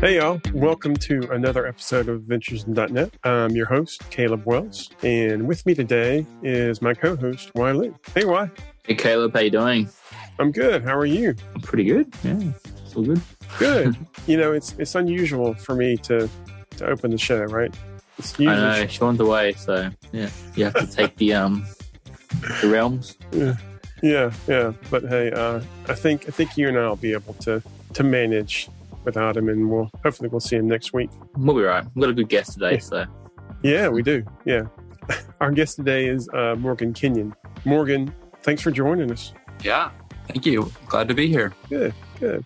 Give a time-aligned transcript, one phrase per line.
[0.00, 0.40] Hey, y'all.
[0.54, 3.18] Welcome to another episode of Ventures.net.
[3.22, 4.88] I'm your host, Caleb Wells.
[5.02, 7.92] And with me today is my co host, Wai Lee.
[8.14, 8.50] Hey, Wai.
[8.84, 9.34] Hey, Caleb.
[9.34, 9.90] How you doing?
[10.38, 10.84] I'm good.
[10.84, 11.34] How are you?
[11.54, 12.14] I'm pretty good.
[12.24, 12.40] Yeah,
[12.82, 13.20] it's all good.
[13.58, 13.94] Good.
[14.26, 16.30] you know, it's it's unusual for me to,
[16.78, 17.74] to open the show, right?
[18.16, 18.56] It's usually...
[18.56, 18.86] I know.
[18.86, 21.66] Sean's away, so yeah, you have to take the um
[22.62, 23.18] the realms.
[23.32, 23.56] Yeah.
[24.02, 24.72] Yeah, yeah.
[24.90, 27.62] But hey, uh, I think I think you and I'll be able to
[27.92, 28.70] to manage
[29.04, 31.10] without him, and we'll hopefully we'll see him next week.
[31.36, 31.84] We'll be right.
[31.94, 32.78] We've got a good guest today, yeah.
[32.78, 33.06] so
[33.62, 34.24] yeah, we do.
[34.44, 34.62] Yeah,
[35.40, 37.34] our guest today is uh, Morgan Kenyon.
[37.64, 39.32] Morgan, thanks for joining us.
[39.62, 39.90] Yeah,
[40.28, 40.70] thank you.
[40.86, 41.52] Glad to be here.
[41.68, 42.44] Good, good.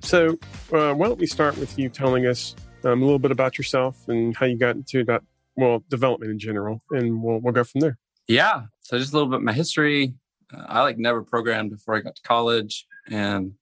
[0.00, 0.38] So,
[0.72, 4.08] uh, why don't we start with you telling us um, a little bit about yourself
[4.08, 5.22] and how you got into that,
[5.56, 7.98] well, development in general, and we'll we'll go from there.
[8.28, 8.62] Yeah.
[8.82, 10.14] So just a little bit of my history.
[10.52, 13.52] Uh, I like never programmed before I got to college, and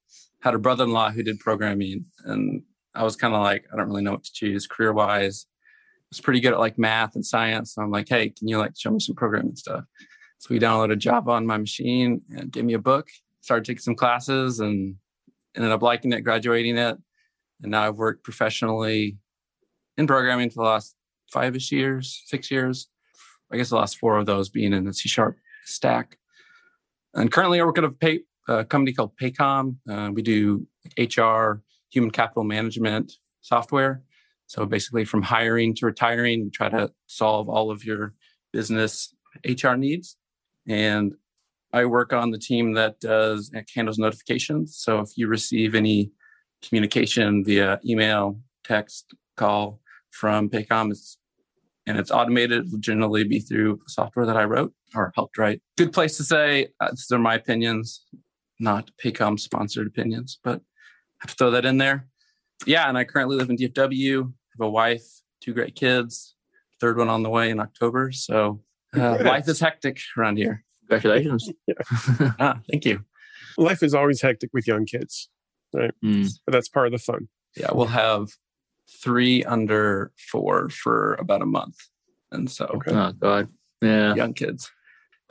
[0.45, 2.63] had a brother-in-law who did programming and
[2.95, 5.47] I was kind of like, I don't really know what to choose career wise.
[5.49, 7.75] I was pretty good at like math and science.
[7.75, 9.85] So I'm like, hey, can you like show me some programming stuff?
[10.39, 13.09] So we downloaded Java on my machine and gave me a book,
[13.41, 14.97] started taking some classes and
[15.57, 16.99] ended up liking it, graduating it.
[17.63, 19.17] And now I've worked professionally
[19.97, 20.95] in programming for the last
[21.33, 22.89] five ish years, six years.
[23.51, 26.19] I guess the last four of those being in the C sharp stack.
[27.15, 29.77] And currently I work at a pay, a company called Paycom.
[29.89, 30.67] Uh, we do
[30.99, 34.03] HR, human capital management software.
[34.47, 38.15] So basically, from hiring to retiring, we try to solve all of your
[38.53, 39.15] business
[39.45, 40.17] HR needs.
[40.67, 41.15] And
[41.73, 44.77] I work on the team that does handles notifications.
[44.77, 46.13] So if you receive any
[46.63, 51.19] communication via email, text, call from Paycom, it's
[51.87, 52.71] and it's automated.
[52.71, 55.61] Will generally be through software that I wrote or helped write.
[55.77, 58.05] Good place to say uh, these are my opinions
[58.59, 62.09] not Paycom sponsored opinions, but I have to throw that in there.
[62.67, 65.05] Yeah, and I currently live in DFW, have a wife,
[65.41, 66.35] two great kids,
[66.81, 68.13] third one on the way in October.
[68.13, 68.63] So
[68.97, 70.65] uh, life is hectic around here.
[70.89, 71.51] Congratulations.
[72.39, 73.05] ah, thank you.
[73.57, 75.29] Life is always hectic with young kids,
[75.73, 75.95] right?
[76.05, 76.29] Mm.
[76.47, 77.29] But that's part of the fun.
[77.57, 78.29] Yeah, we'll have
[79.03, 81.77] three under four for about a month.
[82.33, 82.93] And so, okay.
[82.93, 83.49] oh, God.
[83.81, 84.15] Yeah.
[84.15, 84.71] Young kids.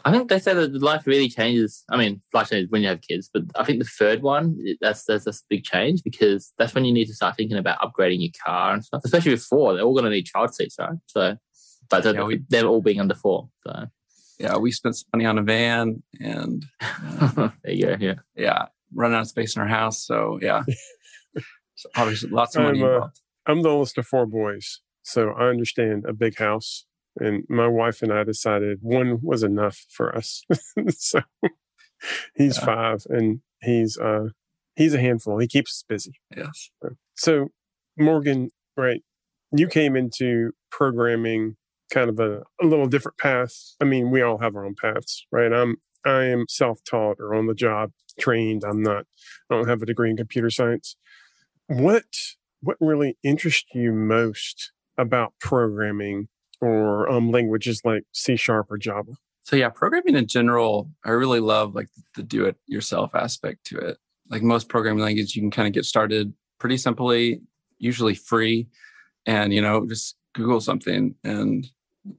[0.06, 1.86] I think they say that life really changes.
[1.90, 5.06] I mean, life changes when you have kids, but I think the third one that's
[5.06, 8.22] that's, that's a big change because that's when you need to start thinking about upgrading
[8.22, 9.02] your car and stuff.
[9.06, 10.98] Especially with four, they're all going to need child seats, right?
[11.08, 11.38] So,
[11.90, 13.50] but yeah, we, they're all being under four.
[13.66, 13.86] So,
[14.40, 17.98] yeah, we spent some money on a van, and uh, there you go.
[18.00, 20.06] Yeah, yeah, running out of space in our house.
[20.06, 20.64] So, yeah,
[21.76, 23.08] so obviously lots of money I'm, uh,
[23.46, 26.86] I'm the oldest of four boys, so I understand a big house
[27.20, 30.44] and my wife and I decided one was enough for us.
[30.90, 31.22] so
[32.36, 32.66] he's yeah.
[32.66, 34.30] five and he's uh
[34.76, 35.40] he's a handful.
[35.40, 36.20] He keeps us busy.
[36.36, 36.70] Yes.
[37.16, 37.50] So
[37.98, 39.02] Morgan, right,
[39.52, 41.56] you came into programming
[41.92, 43.54] kind of a, a little different path.
[43.80, 45.52] I mean, we all have our own paths, right?
[45.54, 48.64] I'm I am self-taught or on the job trained.
[48.64, 49.06] I'm not
[49.50, 50.96] I don't have a degree in computer science.
[51.68, 52.06] What
[52.62, 56.30] what really interests you most about programming
[56.64, 59.14] or um, languages like C sharp or Java?
[59.44, 63.78] So yeah, programming in general, I really love like the do it yourself aspect to
[63.78, 63.98] it.
[64.30, 67.42] Like most programming languages, you can kind of get started pretty simply,
[67.78, 68.68] usually free,
[69.26, 71.68] and you know just Google something, and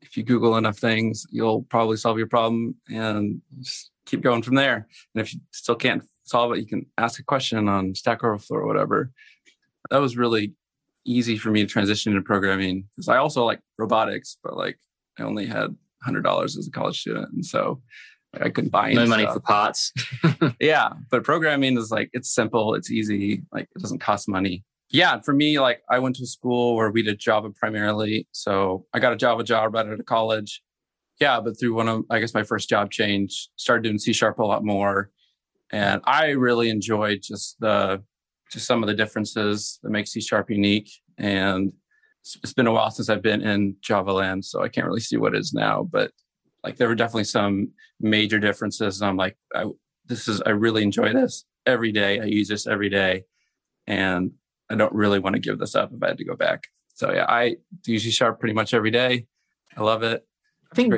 [0.03, 4.55] if you Google enough things, you'll probably solve your problem and just keep going from
[4.55, 4.87] there.
[5.15, 8.59] And if you still can't solve it, you can ask a question on Stack Overflow
[8.59, 9.11] or whatever.
[9.91, 10.55] That was really
[11.07, 14.79] easy for me to transition into programming because I also like robotics, but like
[15.19, 17.81] I only had hundred dollars as a college student, and so
[18.33, 19.35] like, I couldn't buy no money stuff.
[19.35, 19.93] for parts.
[20.61, 24.65] yeah, but programming is like it's simple, it's easy, like it doesn't cost money.
[24.91, 28.87] Yeah, for me, like I went to a school where we did Java primarily, so
[28.93, 30.63] I got a Java job right out of college.
[31.21, 34.39] Yeah, but through one of I guess my first job change, started doing C sharp
[34.39, 35.11] a lot more,
[35.73, 38.03] and I really enjoyed just the
[38.51, 40.91] just some of the differences that make C sharp unique.
[41.19, 41.73] And
[42.25, 45.17] it's been a while since I've been in Java land, so I can't really see
[45.17, 45.89] what it is now.
[45.91, 46.11] But
[46.63, 49.01] like there were definitely some major differences.
[49.01, 49.67] And I'm like, I,
[50.07, 52.21] this is I really enjoy this every day.
[52.21, 53.25] I use this every day,
[53.87, 54.33] and
[54.71, 56.65] I don't really want to give this up if I had to go back.
[56.95, 57.57] So yeah, I
[57.87, 59.27] use C sharp pretty much every day.
[59.77, 60.27] I love it.
[60.71, 60.95] I think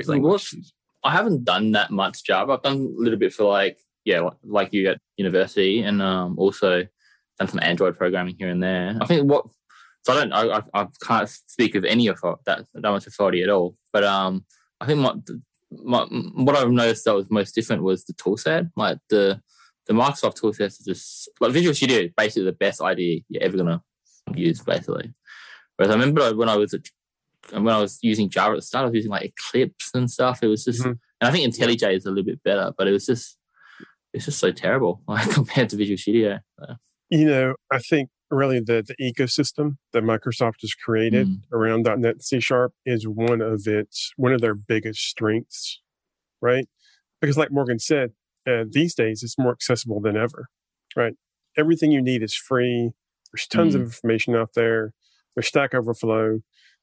[1.04, 2.52] I haven't done that much Java.
[2.52, 6.86] I've done a little bit for like yeah, like you at university, and um, also
[7.38, 8.96] done some Android programming here and there.
[9.00, 9.46] I think what
[10.06, 13.48] so I don't I, I can't speak of any of that that much authority at
[13.48, 13.74] all.
[13.92, 14.44] But um,
[14.80, 15.16] I think what
[15.72, 19.40] my, what I've noticed that was most different was the tool set, like the
[19.88, 23.42] the Microsoft tool set is just like Visual Studio is basically the best IDE you're
[23.42, 23.82] ever gonna
[24.32, 25.12] use, basically.
[25.74, 26.82] Whereas I remember when I was at,
[27.50, 30.40] when I was using Java at the start, I was using like Eclipse and stuff.
[30.40, 30.90] It was just, mm-hmm.
[30.90, 33.38] and I think IntelliJ is a little bit better, but it was just,
[34.12, 36.38] it's just so terrible like, compared to Visual Studio.
[36.60, 36.76] So.
[37.10, 41.40] You know, I think really the, the ecosystem that Microsoft has created mm.
[41.52, 45.80] around .NET C Sharp is one of its one of their biggest strengths,
[46.40, 46.68] right?
[47.20, 48.12] Because like Morgan said,
[48.46, 50.48] uh, these days it's more accessible than ever,
[50.96, 51.14] right?
[51.56, 52.90] Everything you need is free.
[53.32, 53.76] There's tons mm.
[53.76, 54.92] of information out there.
[55.34, 56.40] There's Stack Overflow,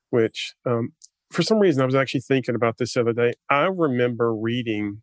[0.09, 0.93] which um,
[1.31, 3.33] for some reason I was actually thinking about this the other day.
[3.49, 5.01] I remember reading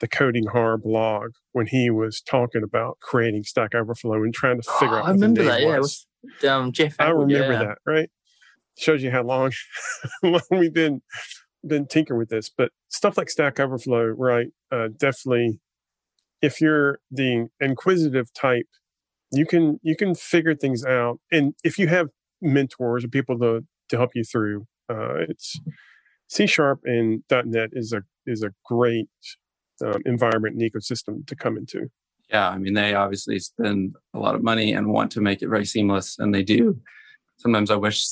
[0.00, 4.70] the Coding Horror blog when he was talking about creating Stack Overflow and trying to
[4.78, 5.06] figure oh, out.
[5.06, 5.62] I remember that.
[5.62, 6.06] Yeah, was
[6.48, 6.94] um, Jeff.
[6.98, 7.58] I remember yeah.
[7.58, 7.78] that.
[7.86, 8.10] Right,
[8.76, 9.52] shows you how long,
[10.22, 11.02] long we've been
[11.66, 12.50] been tinkering with this.
[12.50, 14.48] But stuff like Stack Overflow, right?
[14.70, 15.60] Uh, definitely,
[16.42, 18.68] if you're the inquisitive type,
[19.32, 22.08] you can you can figure things out, and if you have
[22.40, 25.58] mentors or people to to help you through, uh, it's
[26.28, 29.08] C sharp and .NET is a is a great
[29.84, 31.90] um, environment and ecosystem to come into.
[32.30, 35.48] Yeah, I mean, they obviously spend a lot of money and want to make it
[35.48, 36.78] very seamless, and they do.
[37.38, 38.04] Sometimes I wish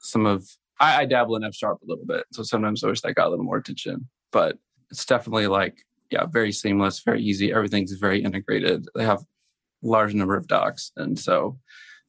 [0.00, 0.44] some of
[0.80, 3.28] I, I dabble in F sharp a little bit, so sometimes I wish that got
[3.28, 4.08] a little more attention.
[4.32, 4.58] But
[4.90, 5.78] it's definitely like
[6.10, 7.52] yeah, very seamless, very easy.
[7.52, 8.86] Everything's very integrated.
[8.94, 11.58] They have a large number of docs, and so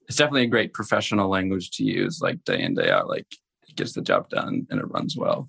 [0.08, 3.08] it's definitely a great professional language to use, like day in day out.
[3.08, 3.28] Like
[3.68, 5.48] it gets the job done and it runs well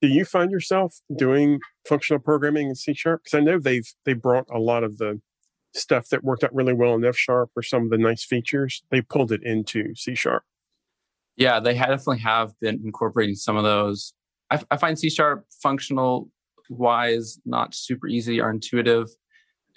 [0.00, 3.22] do you find yourself doing functional programming in C sharp?
[3.24, 5.20] Because I know they've they brought a lot of the
[5.74, 8.82] stuff that worked out really well in F sharp or some of the nice features.
[8.90, 10.42] They pulled it into C sharp.
[11.36, 14.14] Yeah, they definitely have been incorporating some of those.
[14.50, 16.30] I, I find C sharp functional
[16.68, 19.08] wise not super easy or intuitive,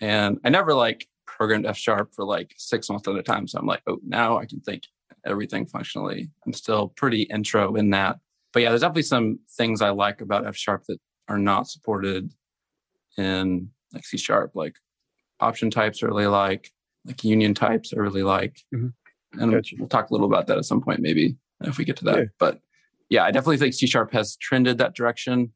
[0.01, 3.47] and I never like programmed F sharp for like six months at a time.
[3.47, 4.83] So I'm like, oh, now I can think
[5.25, 6.29] everything functionally.
[6.45, 8.17] I'm still pretty intro in that
[8.53, 10.97] but yeah, there's definitely some things I like about F sharp that
[11.27, 12.31] are not supported
[13.17, 14.75] in like C sharp, like
[15.39, 16.71] option types I really like,
[17.05, 18.57] like union types I really like.
[18.73, 19.41] Mm-hmm.
[19.41, 19.75] And gotcha.
[19.77, 22.17] we'll talk a little about that at some point, maybe if we get to that.
[22.17, 22.23] Yeah.
[22.39, 22.59] But
[23.09, 25.53] yeah, I definitely think C sharp has trended that direction.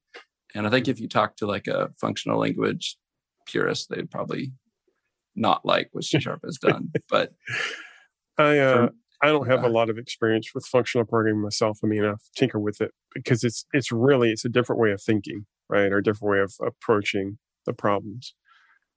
[0.55, 2.97] And I think if you talk to like a functional language
[3.47, 4.51] purist, they'd probably
[5.35, 6.91] not like what C sharp has done.
[7.09, 7.33] But
[8.37, 8.89] I uh,
[9.23, 11.79] I don't have a lot of experience with functional programming myself.
[11.81, 15.01] I mean, I tinker with it because it's it's really it's a different way of
[15.01, 18.35] thinking, right, or a different way of approaching the problems.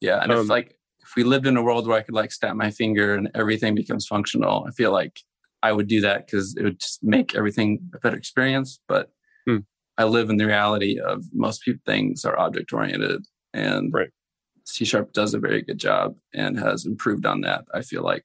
[0.01, 2.33] Yeah, and um, if like if we lived in a world where I could like
[2.33, 5.21] snap my finger and everything becomes functional, I feel like
[5.63, 8.81] I would do that because it would just make everything a better experience.
[8.89, 9.13] But
[9.47, 9.59] hmm.
[9.97, 13.25] I live in the reality of most people things are object oriented,
[13.55, 14.09] and right.
[14.65, 17.65] C sharp does a very good job and has improved on that.
[17.73, 18.25] I feel like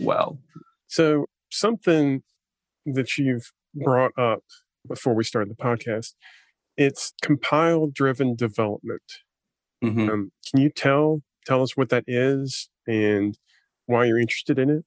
[0.00, 0.40] well.
[0.88, 1.26] So
[1.58, 2.22] something
[2.86, 4.44] that you've brought up
[4.86, 6.14] before we started the podcast.
[6.76, 9.02] It's compile driven development.
[9.82, 10.08] Mm-hmm.
[10.08, 13.38] Um, can you tell tell us what that is and
[13.86, 14.84] why you're interested in it?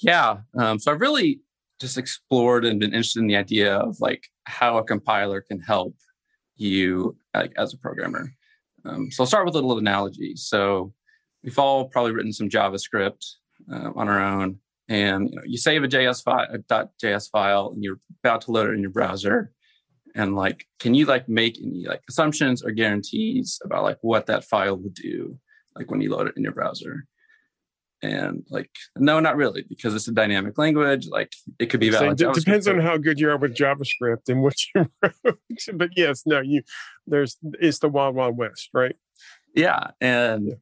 [0.00, 0.38] Yeah.
[0.58, 1.40] Um, so I've really
[1.80, 5.94] just explored and been interested in the idea of like how a compiler can help
[6.56, 8.32] you like, as a programmer.
[8.84, 10.34] Um, so I'll start with a little analogy.
[10.36, 10.92] So
[11.42, 13.24] we've all probably written some JavaScript
[13.72, 16.58] uh, on our own and you know you save a JS file, a
[17.02, 19.52] .js file, and you're about to load it in your browser.
[20.14, 24.44] And like, can you like make any like assumptions or guarantees about like what that
[24.44, 25.38] file would do,
[25.76, 27.06] like when you load it in your browser?
[28.00, 31.08] And like, no, not really, because it's a dynamic language.
[31.08, 32.18] Like, it could be valid.
[32.20, 35.38] So it depends on how good you are with JavaScript and what you wrote.
[35.74, 36.62] but yes, no, you
[37.06, 38.94] there's it's the wild wild west, right?
[39.54, 40.54] Yeah, and yeah.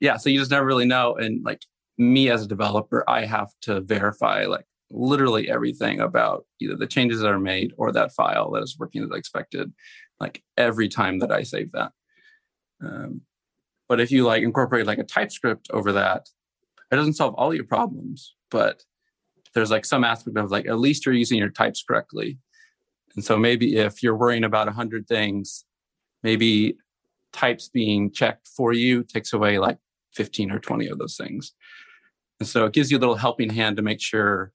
[0.00, 1.16] yeah, so you just never really know.
[1.16, 1.62] And like,
[1.98, 7.20] me as a developer, I have to verify like literally everything about either the changes
[7.20, 9.72] that are made or that file that is working as expected,
[10.20, 11.92] like every time that I save that.
[12.82, 13.22] Um,
[13.88, 16.28] but if you like incorporate like a TypeScript over that,
[16.90, 18.82] it doesn't solve all your problems, but
[19.54, 22.38] there's like some aspect of like at least you're using your types correctly.
[23.16, 25.64] And so maybe if you're worrying about a hundred things,
[26.22, 26.76] maybe
[27.32, 29.78] types being checked for you takes away like
[30.14, 31.52] 15 or 20 of those things.
[32.40, 34.52] And so it gives you a little helping hand to make sure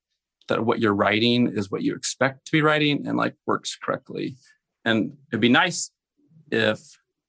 [0.48, 4.36] that what you're writing is what you expect to be writing and like works correctly.
[4.84, 5.90] And it'd be nice
[6.50, 6.80] if,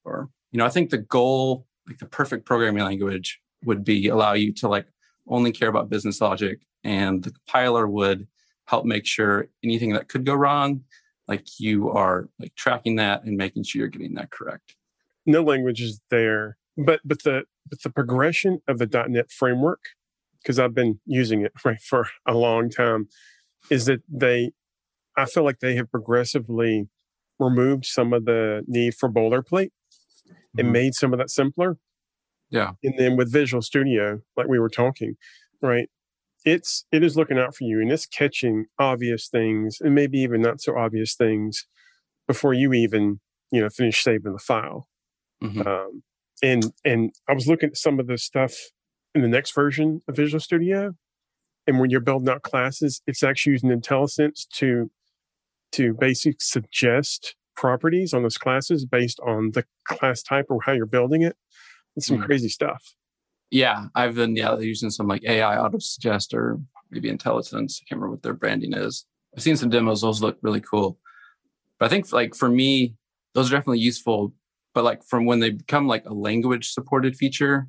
[0.03, 4.33] or, you know, I think the goal, like the perfect programming language would be allow
[4.33, 4.87] you to like
[5.27, 8.27] only care about business logic and the compiler would
[8.67, 10.81] help make sure anything that could go wrong,
[11.27, 14.75] like you are like tracking that and making sure you're getting that correct.
[15.25, 19.79] No language is there but but the but the progression of the .NET framework,
[20.45, 23.07] because I've been using it right for a long time,
[23.71, 24.51] is that they,
[25.17, 26.87] I feel like they have progressively
[27.39, 30.59] removed some of the need for boilerplate mm-hmm.
[30.59, 31.77] and made some of that simpler.
[32.51, 32.71] Yeah.
[32.83, 35.15] And then with Visual Studio, like we were talking,
[35.61, 35.89] right?
[36.45, 40.43] It's it is looking out for you and it's catching obvious things and maybe even
[40.43, 41.65] not so obvious things
[42.27, 43.19] before you even
[43.51, 44.87] you know finish saving the file.
[45.43, 45.67] Mm-hmm.
[45.67, 46.03] Um,
[46.43, 48.53] and and I was looking at some of the stuff
[49.15, 50.93] in the next version of Visual Studio,
[51.65, 54.91] and when you're building out classes, it's actually using IntelliSense to
[55.71, 60.85] to basically suggest properties on those classes based on the class type or how you're
[60.85, 61.35] building it.
[61.95, 62.25] It's some mm.
[62.25, 62.93] crazy stuff.
[63.49, 66.59] Yeah, I've been yeah using some like AI auto suggest or
[66.91, 67.81] maybe IntelliSense.
[67.81, 69.05] I can't remember what their branding is.
[69.35, 70.99] I've seen some demos; those look really cool.
[71.79, 72.95] But I think like for me,
[73.33, 74.33] those are definitely useful
[74.75, 77.67] but like from when they become like a language supported feature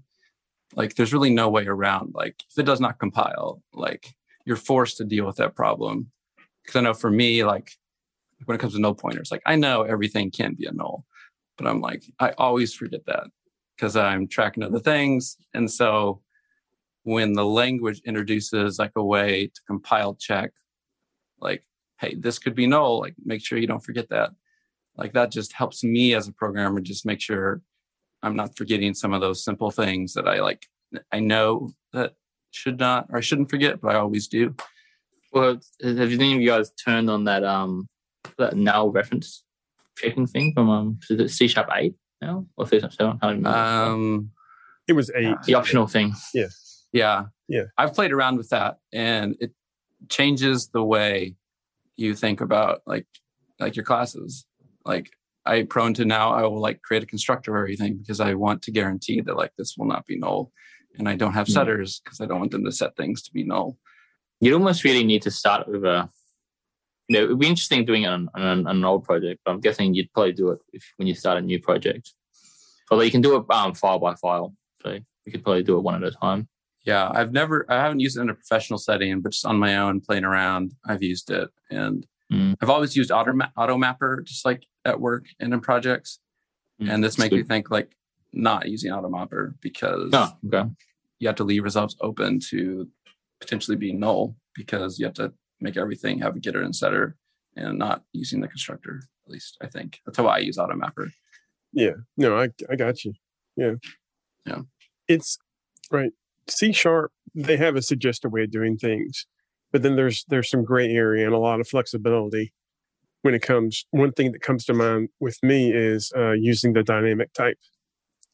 [0.77, 4.15] like there's really no way around like if it does not compile like
[4.45, 6.13] you're forced to deal with that problem.
[6.63, 7.73] Because i know for me like
[8.45, 11.05] when it comes to null pointers like i know everything can be a null
[11.57, 13.25] but i'm like i always forget that
[13.77, 15.37] because i'm tracking other things.
[15.55, 16.23] And so
[17.05, 20.51] when the language introduces like a way to compile check
[21.41, 21.65] like
[22.01, 24.31] hey this could be null like make sure you don't forget that.
[24.97, 27.61] Like that just helps me as a programmer just make sure
[28.23, 30.67] i'm not forgetting some of those simple things that i like
[31.13, 32.15] i know that
[32.51, 34.55] should not or i shouldn't forget but i always do.
[35.33, 37.89] Well have any of you guys turned on that um
[38.39, 39.45] that null reference
[39.99, 44.31] checking thing from um c sharp 8 now or c sharp 7 I don't um
[44.89, 46.15] it was 8 the optional thing.
[46.33, 46.47] Yeah.
[46.93, 47.25] Yeah.
[47.49, 47.65] Yeah.
[47.77, 49.53] I've played around with that and it
[50.09, 51.35] changes the way
[51.97, 53.07] you think about like
[53.59, 54.47] like your classes.
[54.85, 55.11] Like
[55.47, 58.63] I prone to now I will like create a constructor or everything because I want
[58.63, 60.53] to guarantee that like this will not be null.
[60.99, 61.53] And I don't have hmm.
[61.53, 63.79] setters because I don't want them to set things to be null.
[64.41, 66.09] You'd almost really need to start with a
[67.09, 69.61] you know, it'd be interesting doing it on, on, on an old project, but I'm
[69.61, 72.13] guessing you'd probably do it if, when you start a new project.
[72.91, 74.55] Although you can do it um, file by file.
[74.83, 76.49] So you could probably do it one at a time.
[76.85, 79.77] Yeah, I've never, I haven't used it in a professional setting, but just on my
[79.77, 81.49] own playing around, I've used it.
[81.71, 82.57] And Mm.
[82.61, 86.21] I've always used Auto Automapper just like at work and in projects,
[86.81, 86.91] mm.
[86.91, 87.97] and this makes me think like
[88.33, 90.69] not using Automapper because oh, okay.
[91.19, 92.89] you have to leave results open to
[93.41, 97.17] potentially be null because you have to make everything have a getter and setter
[97.57, 99.03] and not using the constructor.
[99.27, 101.11] At least I think that's how I use Automapper.
[101.73, 103.13] Yeah, no, I I got you.
[103.57, 103.75] Yeah,
[104.47, 104.61] yeah.
[105.09, 105.39] It's
[105.91, 106.13] right.
[106.49, 107.13] C sharp.
[107.35, 109.27] They have a suggested way of doing things
[109.77, 112.53] but then there's there's some gray area and a lot of flexibility
[113.27, 116.83] when it comes one thing that comes to mind with me is uh, using the
[116.83, 117.59] dynamic type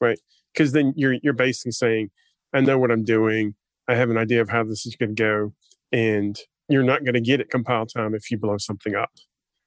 [0.03, 0.19] right?
[0.53, 2.11] Because then you're you're basically saying
[2.53, 3.55] i know what i'm doing.
[3.89, 5.55] I have an idea of how this is going to go
[5.91, 9.11] and you're not going to get it compile time if you blow something up.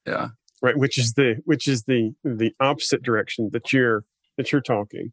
[0.05, 0.29] Yeah.
[0.61, 4.03] Right which is the which is the the opposite direction that you're
[4.37, 5.11] that you're talking.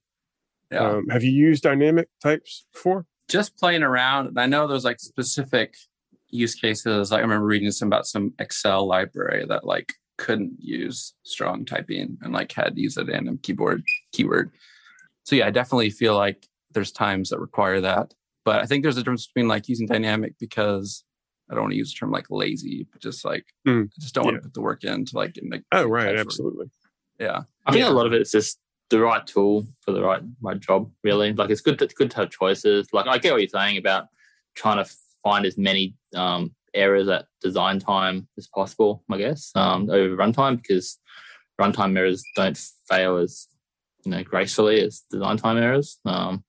[0.71, 0.89] Yeah.
[0.89, 3.07] Um, have you used dynamic types before?
[3.29, 5.75] Just playing around and i know there's like specific
[6.29, 7.13] use cases.
[7.13, 12.33] I remember reading some about some Excel library that like couldn't use strong typing and
[12.33, 14.51] like had to use a random keyboard keyword.
[15.25, 18.15] So yeah, I definitely feel like there's times that require that.
[18.45, 21.05] But I think there's a difference between like using dynamic because
[21.51, 24.15] I don't want to use the term like lazy, but just like mm, I just
[24.15, 24.31] don't yeah.
[24.33, 26.71] want to put the work in to like make Oh right, absolutely.
[27.19, 27.43] Yeah.
[27.67, 27.91] I think yeah.
[27.91, 28.59] a lot of it is just
[28.91, 31.33] the right tool for the right right job, really.
[31.33, 32.89] Like it's good to, it's good to have choices.
[32.93, 34.09] Like I get what you're saying about
[34.55, 34.91] trying to
[35.23, 40.57] find as many um, errors at design time as possible, I guess, um, over runtime
[40.57, 40.99] because
[41.61, 43.49] runtime errors don't fail as
[44.05, 45.99] you know gracefully as design time errors.
[46.05, 46.45] Um,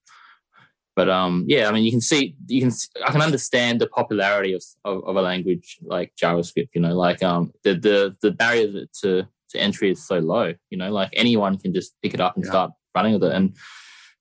[0.96, 2.72] but um, yeah, I mean, you can see, you can,
[3.06, 6.70] I can understand the popularity of, of, of a language like JavaScript.
[6.76, 10.54] You know, like um, the the the barrier to to entry is so low.
[10.70, 12.52] You know, like anyone can just pick it up and yeah.
[12.52, 13.56] start running with it, and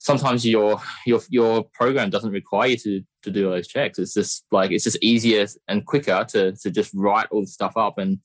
[0.02, 3.98] sometimes your your your program doesn't require you to to do those checks.
[3.98, 7.76] It's just like it's just easier and quicker to to just write all the stuff
[7.76, 8.18] up and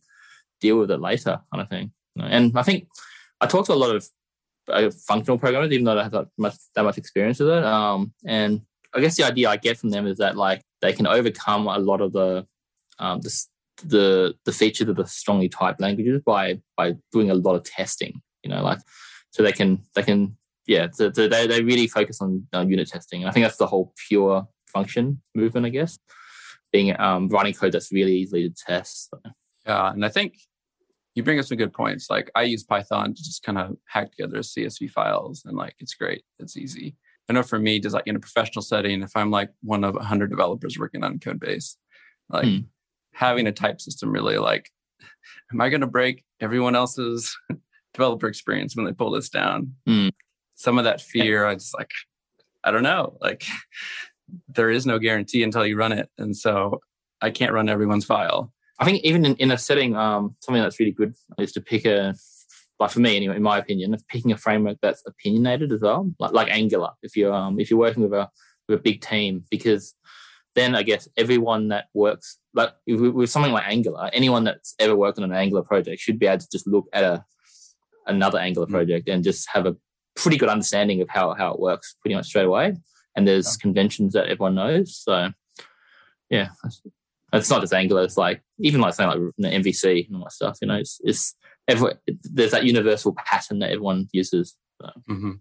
[0.60, 1.91] deal with it later, kind of thing.
[2.19, 2.88] And I think
[3.39, 4.07] I talked to a lot of
[4.69, 7.63] uh, functional programmers, even though I have that much that much experience with it.
[7.63, 8.62] Um, and
[8.96, 11.77] I guess the idea I get from them is that like they can overcome a
[11.77, 12.48] lot of the
[12.98, 13.46] um, the
[13.84, 18.19] the the features of the strongly typed languages by by doing a lot of testing.
[18.43, 18.79] You know, like
[19.29, 22.89] so they can they can yeah, so, so they, they really focus on uh, unit
[22.89, 23.21] testing.
[23.21, 25.97] And I think that's the whole pure function movement, I guess,
[26.71, 29.09] being um, writing code that's really easily to test.
[29.09, 29.31] So.
[29.65, 30.36] Yeah, and I think
[31.15, 32.09] you bring up some good points.
[32.09, 35.95] Like I use Python to just kind of hack together CSV files and like it's
[35.95, 36.24] great.
[36.38, 36.95] It's easy.
[37.29, 39.95] I know for me, just like in a professional setting, if I'm like one of
[39.95, 41.77] a hundred developers working on code base,
[42.29, 42.57] like hmm.
[43.13, 44.69] having a type system really like,
[45.51, 47.38] am I going to break everyone else's
[47.93, 49.74] developer experience when they pull this down?
[49.86, 50.09] Hmm.
[50.57, 51.91] Some of that fear, I just like,
[52.63, 53.17] I don't know.
[53.21, 53.45] Like
[54.49, 56.09] there is no guarantee until you run it.
[56.17, 56.81] And so
[57.21, 58.51] I can't run everyone's file.
[58.79, 61.85] I think even in, in a setting, um, something that's really good is to pick
[61.85, 62.13] a,
[62.79, 66.11] like for me anyway, in my opinion, of picking a framework that's opinionated as well,
[66.19, 66.91] like, like Angular.
[67.01, 68.29] If you're um, if you're working with a
[68.67, 69.95] with a big team, because
[70.53, 75.17] then I guess everyone that works like with something like Angular, anyone that's ever worked
[75.17, 77.25] on an Angular project should be able to just look at a
[78.05, 78.71] another Angular mm.
[78.71, 79.75] project and just have a
[80.17, 82.75] pretty good understanding of how how it works pretty much straight away.
[83.15, 83.62] And there's yeah.
[83.62, 85.29] conventions that everyone knows, so
[86.29, 86.50] yeah,
[87.33, 88.03] it's not just Angular.
[88.03, 90.57] It's like even like something like you know, MVC and all that stuff.
[90.62, 91.36] You know, it's, it's
[91.67, 94.55] everyone, there's that universal pattern that everyone uses.
[94.81, 94.89] So.
[95.09, 95.31] Mm-hmm.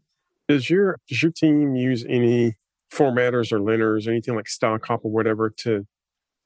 [0.48, 2.56] Does your does your team use any
[2.92, 5.86] formatters or linters or anything like StyleCop or whatever to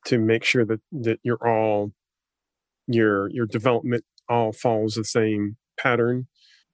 [0.06, 1.92] to make sure that that you're all
[2.87, 6.28] your your development all follows the same pattern?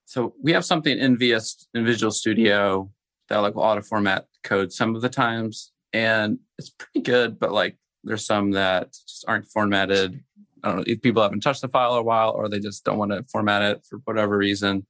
[0.07, 2.91] So we have something in VS in Visual Studio
[3.29, 7.39] that like will auto format code some of the times, and it's pretty good.
[7.39, 10.23] But like there's some that just aren't formatted.
[10.63, 12.99] I don't know if people haven't touched the file a while or they just don't
[12.99, 14.87] want to format it for whatever reason.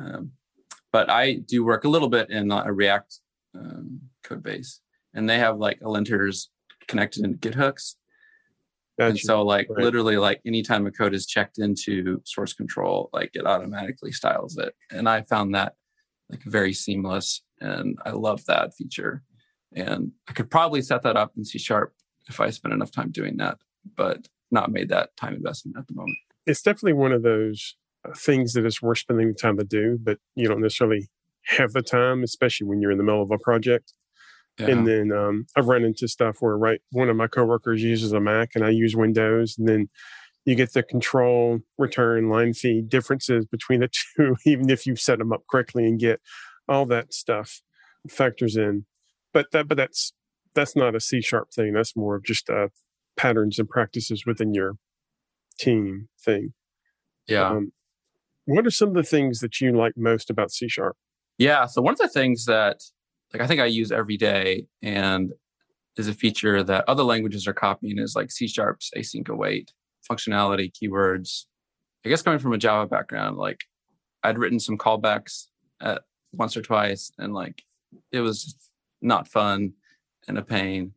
[0.00, 0.32] Um,
[0.90, 3.14] but I do work a little bit in a React
[3.54, 4.80] um, code base,
[5.12, 6.46] and they have like a linters
[6.88, 7.96] connected into Git hooks.
[8.98, 9.10] Gotcha.
[9.10, 9.84] And so, like, right.
[9.84, 14.74] literally, like, anytime a code is checked into source control, like, it automatically styles it.
[14.90, 15.74] And I found that
[16.30, 19.22] like very seamless, and I love that feature.
[19.74, 21.94] And I could probably set that up in C sharp
[22.28, 23.58] if I spent enough time doing that,
[23.96, 26.18] but not made that time investment at the moment.
[26.46, 29.98] It's definitely one of those uh, things that is worth spending the time to do,
[30.02, 31.08] but you don't necessarily
[31.44, 33.92] have the time, especially when you're in the middle of a project.
[34.58, 34.68] Yeah.
[34.68, 38.20] And then um, I've run into stuff where right one of my coworkers uses a
[38.20, 39.88] Mac and I use Windows, and then
[40.46, 45.18] you get the control return line feed differences between the two, even if you've set
[45.18, 46.20] them up correctly and get
[46.68, 47.60] all that stuff
[48.08, 48.86] factors in.
[49.32, 50.12] But that but that's
[50.54, 51.74] that's not a C sharp thing.
[51.74, 52.68] That's more of just uh,
[53.16, 54.76] patterns and practices within your
[55.58, 56.54] team thing.
[57.26, 57.48] Yeah.
[57.48, 57.72] Um,
[58.46, 60.96] what are some of the things that you like most about C sharp?
[61.38, 61.66] Yeah.
[61.66, 62.78] So one of the things that
[63.36, 65.30] like I think I use every day and
[65.98, 69.72] is a feature that other languages are copying is like C sharp's async await
[70.10, 71.44] functionality, keywords.
[72.04, 73.64] I guess coming from a Java background, like
[74.22, 75.48] I'd written some callbacks
[75.82, 77.62] at once or twice and like
[78.10, 78.56] it was
[79.02, 79.74] not fun
[80.28, 80.92] and a pain.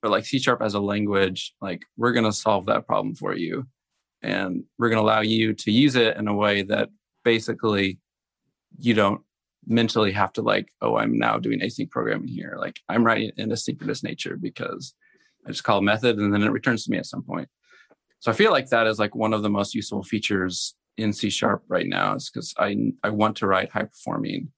[0.00, 3.36] But like C sharp as a language, like we're going to solve that problem for
[3.36, 3.66] you.
[4.22, 6.88] And we're going to allow you to use it in a way that
[7.22, 7.98] basically
[8.78, 9.20] you don't
[9.66, 12.56] mentally have to like, oh, I'm now doing async programming here.
[12.58, 14.94] Like I'm writing in a synchronous nature because
[15.46, 17.48] I just call a method and then it returns to me at some point.
[18.20, 21.30] So I feel like that is like one of the most useful features in C
[21.30, 24.52] sharp right now is because I I want to write high performing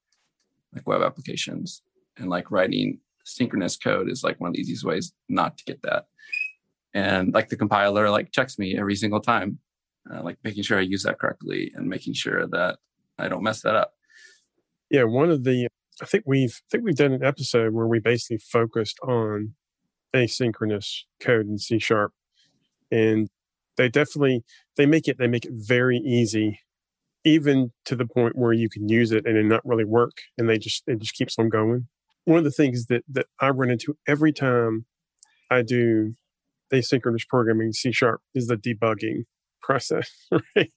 [0.74, 1.82] like web applications
[2.16, 5.82] and like writing synchronous code is like one of the easiest ways not to get
[5.82, 6.06] that.
[6.92, 9.58] And like the compiler like checks me every single time,
[10.12, 12.78] uh, like making sure I use that correctly and making sure that
[13.18, 13.93] I don't mess that up.
[14.90, 15.68] Yeah, one of the
[16.02, 19.54] I think we've I think we've done an episode where we basically focused on
[20.14, 22.12] asynchronous code in C sharp,
[22.90, 23.28] and
[23.76, 24.44] they definitely
[24.76, 26.60] they make it they make it very easy,
[27.24, 30.48] even to the point where you can use it and it not really work, and
[30.48, 31.88] they just it just keeps on going
[32.24, 34.86] one of the things that that I run into every time
[35.50, 36.14] I do
[36.72, 39.24] asynchronous programming C sharp is the debugging
[39.62, 40.10] process,
[40.56, 40.72] right?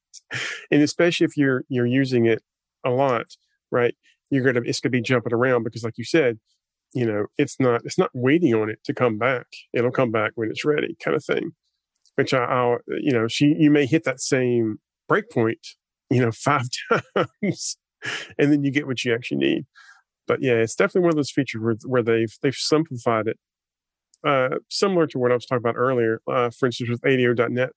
[0.72, 2.44] And especially if you're you're using it
[2.86, 3.26] a lot,
[3.72, 3.96] right?
[4.30, 6.40] You're gonna it's gonna be jumping around because like you said,
[6.94, 9.48] you know, it's not it's not waiting on it to come back.
[9.74, 11.52] It'll come back when it's ready, kind of thing.
[12.16, 14.78] Which I, I'll you know, she you may hit that same
[15.10, 15.76] breakpoint,
[16.10, 16.68] you know, five
[17.16, 17.78] times,
[18.38, 19.66] and then you get what you actually need
[20.28, 23.38] but yeah, it's definitely one of those features where, where they've they've simplified it,
[24.26, 26.22] uh, similar to what I was talking about earlier.
[26.28, 27.70] Uh, for instance, with ADO.NET,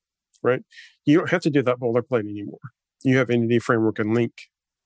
[0.42, 0.62] right?
[1.07, 2.59] You don't have to do that boilerplate anymore.
[3.05, 4.33] You have Entity Framework and LINQ,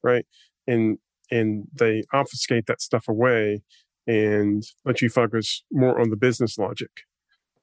[0.02, 0.26] right?
[0.66, 0.98] And
[1.30, 3.62] and they obfuscate that stuff away
[4.06, 6.90] and let you focus more on the business logic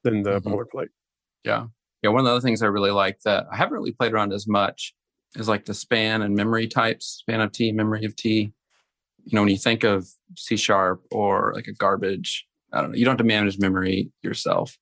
[0.02, 0.52] than the mm-hmm.
[0.52, 0.88] boilerplate.
[1.44, 1.66] Yeah.
[2.02, 2.10] Yeah.
[2.10, 4.48] One of the other things I really like that I haven't really played around as
[4.48, 4.94] much
[5.36, 8.52] is like the span and memory types, span of T, memory of T
[9.24, 12.96] you know, when you think of C sharp or like a garbage, I don't know,
[12.96, 14.76] you don't have to manage memory yourself.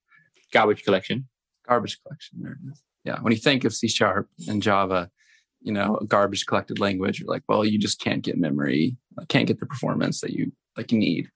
[0.53, 1.29] Garbage collection.
[1.69, 2.39] Garbage collection.
[2.43, 2.83] There it is.
[3.05, 5.11] yeah, when you think of C sharp and Java,
[5.61, 9.25] you know, a garbage collected language, you're like, well, you just can't get memory, uh,
[9.29, 11.29] can't get the performance that you like you need.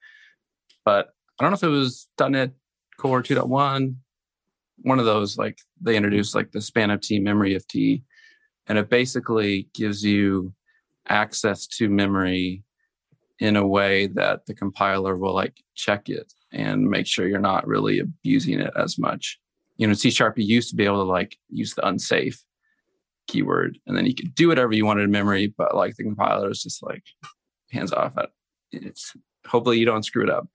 [0.85, 2.53] But I don't know if it was .NET
[2.99, 3.97] Core 2.1,
[4.83, 8.03] one of those like they introduced like the span of T memory of T,
[8.67, 10.55] and it basically gives you
[11.09, 12.63] access to memory
[13.39, 17.67] in a way that the compiler will like check it and make sure you're not
[17.67, 19.39] really abusing it as much.
[19.77, 22.43] You know, C sharp used to be able to like use the unsafe
[23.27, 26.51] keyword and then you could do whatever you wanted in memory, but like the compiler
[26.51, 27.05] is just like
[27.71, 28.15] hands off.
[28.73, 29.13] It's
[29.47, 30.49] hopefully you don't screw it up.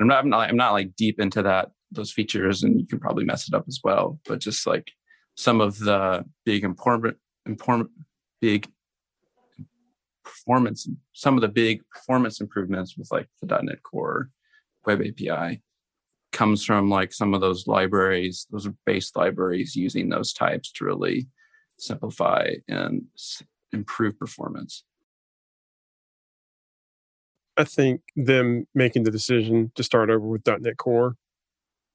[0.00, 2.98] I'm not, I'm not, I'm not like deep into that those features, and you can
[2.98, 4.18] probably mess it up as well.
[4.26, 4.90] But just like
[5.36, 7.90] some of the big important, important,
[8.40, 8.66] big
[10.24, 14.30] performance, some of the big performance improvements with like the .NET Core
[14.86, 15.62] Web API
[16.32, 20.84] comes from like some of those libraries, those are base libraries using those types to
[20.84, 21.28] really
[21.82, 23.06] simplify and
[23.72, 24.84] improve performance.
[27.56, 31.16] I think them making the decision to start over with .NET Core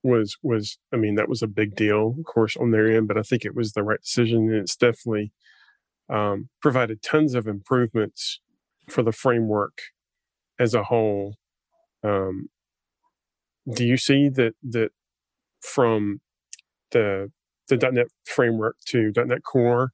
[0.04, 3.17] was was I mean that was a big deal, of course, on their end, but
[3.17, 5.32] I think it was the right decision, and it's definitely
[6.10, 8.39] um, provided tons of improvements
[8.89, 9.82] for the framework
[10.60, 11.36] as a whole.
[12.04, 12.50] Um,
[13.73, 14.91] do you see that that
[15.62, 16.21] from
[16.91, 17.32] the
[17.67, 19.91] the .NET framework to .NET Core,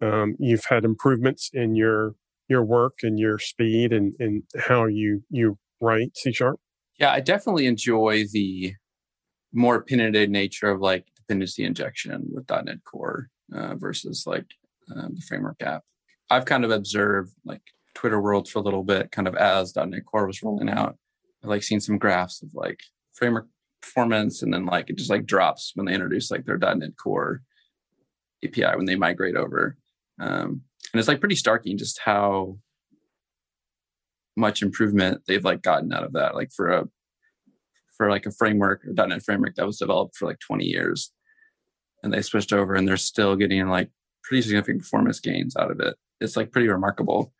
[0.00, 2.14] um, you've had improvements in your
[2.48, 6.60] your work and your speed and, and how you you write C sharp?
[6.98, 8.74] Yeah, I definitely enjoy the
[9.52, 14.46] more opinionated nature of like dependency injection with .NET Core uh, versus like
[14.94, 15.82] um, the framework app.
[16.30, 17.62] I've kind of observed like
[17.94, 20.96] Twitter world for a little bit, kind of as .NET Core was rolling out.
[21.42, 22.80] I've like seen some graphs of like
[23.12, 23.48] framework
[23.82, 27.42] performance, and then like it just like drops when they introduce like their .NET Core
[28.44, 29.76] API when they migrate over.
[30.20, 32.58] Um, and it's like pretty starking just how
[34.36, 36.34] much improvement they've like gotten out of that.
[36.34, 36.84] Like for a
[37.96, 41.12] for like a framework or .NET framework that was developed for like 20 years,
[42.02, 43.90] and they switched over and they're still getting like
[44.24, 45.96] pretty significant performance gains out of it.
[46.20, 47.32] It's like pretty remarkable.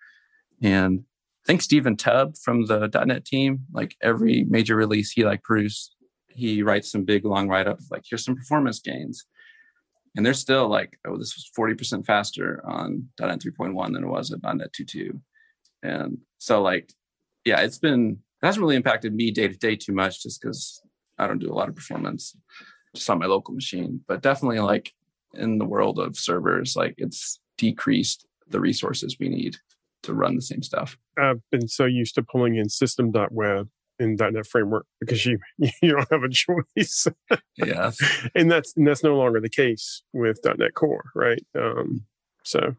[0.63, 1.05] And
[1.45, 5.97] I think Stephen Toub from the .NET team, like every major release he like produced,
[6.35, 9.27] he writes some big long write up like here's some performance gains
[10.17, 14.31] and they're still like, oh, this was 40% faster on .NET 3.1 than it was
[14.31, 15.21] at .NET 2.2.
[15.83, 16.93] And so like,
[17.45, 20.83] yeah, it's been, it hasn't really impacted me day to day too much just because
[21.19, 22.37] I don't do a lot of performance
[22.95, 24.01] just on my local machine.
[24.07, 24.93] But definitely like
[25.35, 29.57] in the world of servers, like it's decreased the resources we need
[30.03, 30.99] to run the same stuff.
[31.19, 33.69] I've been so used to pulling in system.web
[34.03, 37.07] in .NET framework because you you don't have a choice.
[37.57, 37.93] yeah,
[38.35, 41.43] and that's and that's no longer the case with .NET Core, right?
[41.59, 42.05] Um,
[42.45, 42.75] so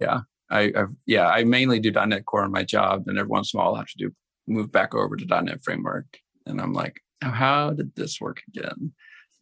[0.00, 3.52] yeah, I I've, yeah I mainly do .NET Core in my job, and every once
[3.52, 4.12] in a while I'll have to do
[4.46, 8.92] move back over to .NET framework, and I'm like, oh, how did this work again?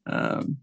[0.06, 0.58] Um,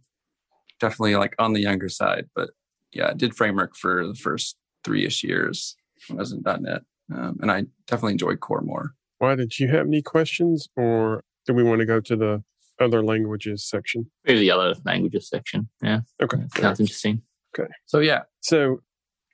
[0.80, 2.50] definitely like on the younger side, but
[2.92, 5.76] yeah, I did framework for the first three ish years
[6.08, 6.82] when I was in .NET,
[7.14, 8.96] um, and I definitely enjoyed Core more.
[9.24, 12.44] Wai did you have any questions, or do we want to go to the
[12.82, 14.12] other languages section?
[14.26, 15.70] Maybe the other languages section.
[15.82, 16.02] Yeah.
[16.22, 16.40] Okay.
[16.58, 17.22] Sounds interesting.
[17.58, 17.70] Okay.
[17.86, 18.24] So yeah.
[18.42, 18.82] So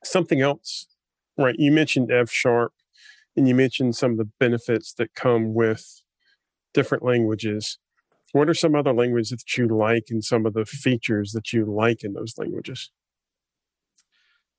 [0.03, 0.85] something else,
[1.39, 1.55] right?
[1.57, 2.71] You mentioned F sharp,
[3.35, 6.03] and you mentioned some of the benefits that come with
[6.71, 7.79] different languages.
[8.31, 11.65] What are some other languages that you like, and some of the features that you
[11.65, 12.91] like in those languages?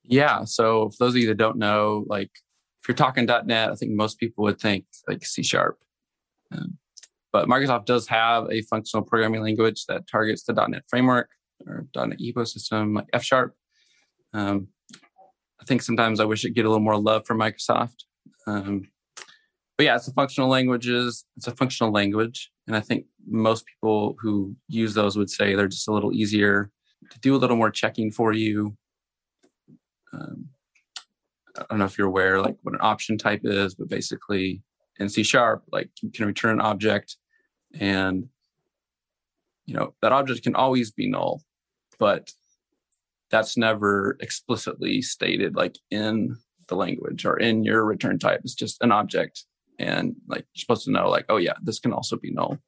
[0.02, 0.42] Yeah.
[0.42, 2.32] So for those of you that don't know, like
[2.80, 5.78] if you're talking .NET, I think most people would think like C sharp.
[6.52, 6.78] Um,
[7.32, 11.30] but Microsoft does have a functional programming language that targets the .NET framework
[11.66, 13.54] or .NET ecosystem, like F sharp.
[14.32, 14.68] Um,
[15.60, 18.04] I think sometimes I wish it get a little more love from Microsoft.
[18.46, 18.88] Um,
[19.76, 21.24] but yeah, it's a functional languages.
[21.36, 25.68] It's a functional language, and I think most people who use those would say they're
[25.68, 26.70] just a little easier
[27.10, 28.76] to do a little more checking for you.
[30.12, 30.48] Um,
[31.61, 34.62] I don't know if you're aware, like what an option type is, but basically
[34.99, 37.16] in C sharp, like you can return an object
[37.79, 38.29] and
[39.66, 41.42] you know that object can always be null,
[41.99, 42.31] but
[43.31, 46.37] that's never explicitly stated like in
[46.68, 48.40] the language or in your return type.
[48.42, 49.44] It's just an object.
[49.79, 52.59] And like you're supposed to know, like, oh yeah, this can also be null.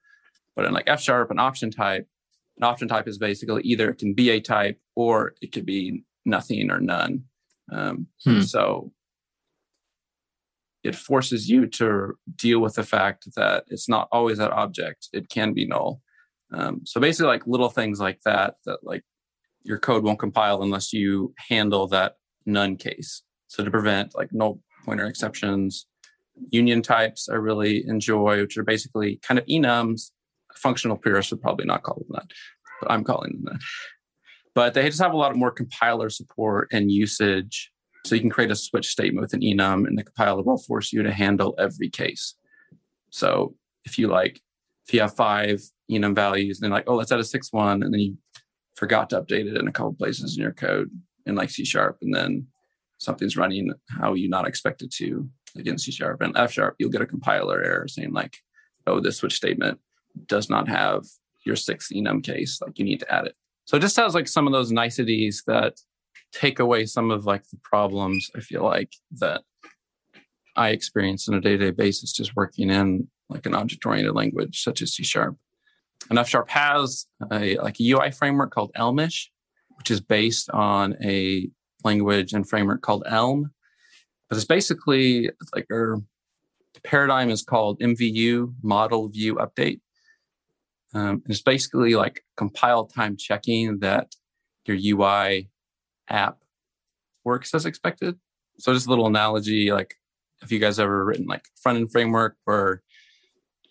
[0.54, 2.06] But in like F sharp, an option type,
[2.58, 6.04] an option type is basically either it can be a type or it could be
[6.24, 7.24] nothing or none.
[7.72, 8.40] Um, hmm.
[8.40, 8.92] So
[10.84, 15.28] it forces you to deal with the fact that it's not always that object; it
[15.28, 16.00] can be null.
[16.52, 19.04] Um, so basically, like little things like that, that like
[19.64, 23.22] your code won't compile unless you handle that none case.
[23.48, 25.86] So to prevent like null pointer exceptions,
[26.50, 30.10] union types I really enjoy, which are basically kind of enums.
[30.56, 32.30] Functional purists would probably not call them that,
[32.80, 33.60] but I'm calling them that.
[34.54, 37.70] But they just have a lot more compiler support and usage.
[38.04, 40.92] So you can create a switch statement with an enum, and the compiler will force
[40.92, 42.34] you to handle every case.
[43.10, 44.40] So if you like,
[44.86, 47.94] if you have five enum values, and like, oh, let's add a sixth one, and
[47.94, 48.18] then you
[48.74, 50.90] forgot to update it in a couple places in your code
[51.26, 52.46] in like C sharp, and then
[52.98, 56.90] something's running how you not expected to, like in C sharp and F sharp, you'll
[56.90, 58.38] get a compiler error saying like,
[58.86, 59.78] oh, this switch statement
[60.26, 61.04] does not have
[61.44, 63.36] your sixth enum case, like you need to add it.
[63.64, 65.74] So it just has like some of those niceties that
[66.32, 69.42] take away some of like the problems I feel like that
[70.56, 74.94] I experience on a day-to-day basis just working in like an object-oriented language such as
[74.94, 75.36] C sharp.
[76.10, 79.30] And F sharp has a like a UI framework called Elmish,
[79.76, 81.48] which is based on a
[81.84, 83.52] language and framework called Elm.
[84.28, 85.98] But it's basically like our
[86.84, 89.80] paradigm is called MVU, Model View Update.
[90.94, 94.14] Um, it's basically like compile time checking that
[94.66, 95.48] your UI
[96.08, 96.38] app
[97.24, 98.18] works as expected.
[98.58, 99.94] So just a little analogy, like
[100.42, 102.82] if you guys ever written like front end framework where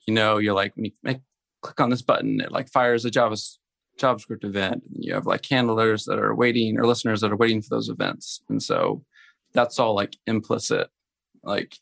[0.08, 1.20] you know you're like when you make
[1.62, 3.38] click on this button, it like fires a Java
[4.00, 4.84] JavaScript event.
[4.94, 7.90] And you have like handlers that are waiting or listeners that are waiting for those
[7.90, 8.42] events.
[8.50, 9.04] And so
[9.54, 10.90] that's all like implicit.
[11.44, 11.76] Like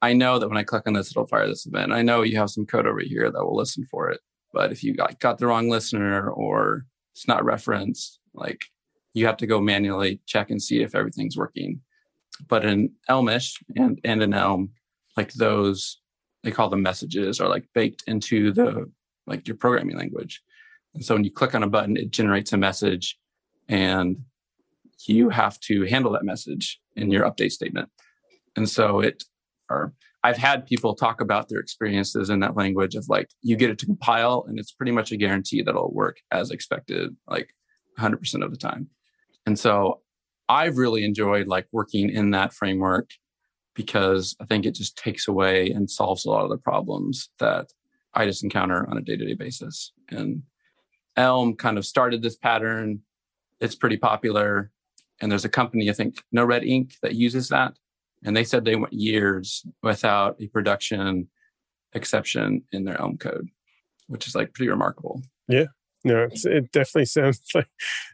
[0.00, 1.92] I know that when I click on this, it'll fire this event.
[1.92, 4.20] I know you have some code over here that will listen for it.
[4.58, 8.60] But if you got, got the wrong listener or it's not referenced, like
[9.14, 11.80] you have to go manually check and see if everything's working.
[12.48, 14.70] But in Elmish and, and in Elm,
[15.16, 16.00] like those,
[16.42, 18.90] they call them messages are like baked into the,
[19.28, 20.42] like your programming language.
[20.92, 23.16] And so when you click on a button, it generates a message
[23.68, 24.24] and
[25.06, 27.90] you have to handle that message in your update statement.
[28.56, 29.22] And so it,
[29.70, 29.92] or
[30.24, 33.78] I've had people talk about their experiences in that language of like, you get it
[33.78, 37.54] to compile and it's pretty much a guarantee that it'll work as expected, like
[37.98, 38.88] 100% of the time.
[39.46, 40.00] And so
[40.48, 43.10] I've really enjoyed like working in that framework
[43.74, 47.66] because I think it just takes away and solves a lot of the problems that
[48.12, 49.92] I just encounter on a day to day basis.
[50.08, 50.42] And
[51.16, 53.00] Elm kind of started this pattern.
[53.60, 54.72] It's pretty popular.
[55.20, 57.74] And there's a company, I think, NoRedInk, that uses that.
[58.24, 61.28] And they said they went years without a production
[61.92, 63.48] exception in their Elm code,
[64.08, 65.22] which is like pretty remarkable.
[65.48, 65.66] Yeah.
[66.04, 67.68] No, it definitely sounds like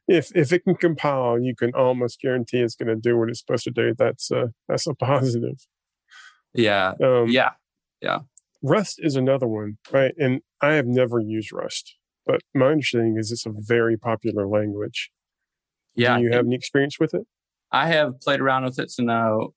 [0.08, 3.40] if if it can compile, you can almost guarantee it's going to do what it's
[3.40, 3.94] supposed to do.
[3.96, 5.58] That's a that's a positive.
[6.54, 6.94] Yeah.
[7.02, 7.50] Um, yeah.
[8.00, 8.20] Yeah.
[8.62, 10.14] Rust is another one, right?
[10.18, 15.10] And I have never used Rust, but my understanding is it's a very popular language.
[15.94, 16.16] Yeah.
[16.16, 17.26] Do you have any experience with it?
[17.70, 19.52] I have played around with it to know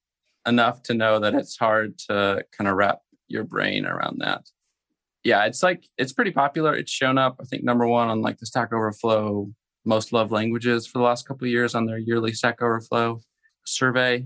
[0.47, 4.43] enough to know that it's hard to kind of wrap your brain around that.
[5.23, 6.73] Yeah, it's like it's pretty popular.
[6.73, 9.49] It's shown up, I think, number one on like the Stack Overflow
[9.85, 13.21] most loved languages for the last couple years on their yearly Stack Overflow
[13.65, 14.25] survey.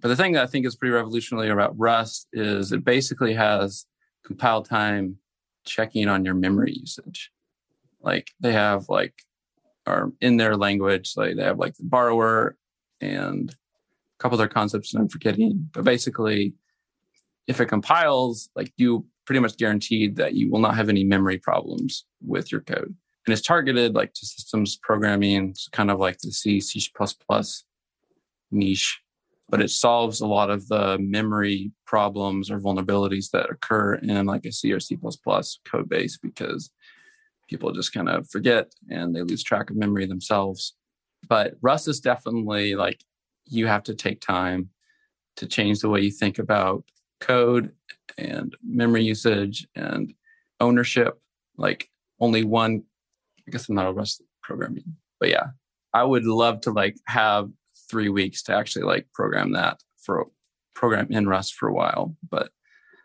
[0.00, 3.86] But the thing that I think is pretty revolutionary about Rust is it basically has
[4.24, 5.16] compile time
[5.64, 7.30] checking on your memory usage.
[8.00, 9.14] Like they have like
[9.86, 12.56] are in their language, like they have like the borrower
[13.00, 13.54] and
[14.20, 15.68] couple other concepts that I'm forgetting.
[15.72, 16.54] But basically,
[17.46, 21.38] if it compiles, like you pretty much guaranteed that you will not have any memory
[21.38, 22.94] problems with your code.
[23.26, 26.80] And it's targeted like to systems programming, it's kind of like the C, C
[28.50, 29.00] niche,
[29.48, 34.44] but it solves a lot of the memory problems or vulnerabilities that occur in like
[34.44, 34.98] a C or C
[35.70, 36.70] code base because
[37.48, 40.74] people just kind of forget and they lose track of memory themselves.
[41.28, 43.04] But Rust is definitely like
[43.50, 44.70] you have to take time
[45.36, 46.84] to change the way you think about
[47.20, 47.72] code
[48.18, 50.14] and memory usage and
[50.60, 51.20] ownership.
[51.56, 52.82] Like only one,
[53.46, 55.48] I guess I'm not a Rust programming, but yeah,
[55.92, 57.50] I would love to like have
[57.90, 60.26] three weeks to actually like program that for
[60.74, 62.50] program in Rust for a while, but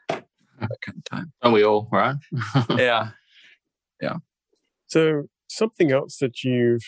[0.08, 1.34] that kind of time.
[1.42, 2.16] And we all, right?
[2.70, 3.10] yeah.
[4.02, 4.18] Yeah.
[4.88, 6.84] So something else that you've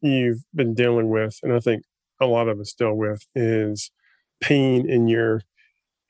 [0.00, 1.84] you've been dealing with, and I think
[2.20, 3.90] a lot of us deal with, is
[4.40, 5.42] pain in your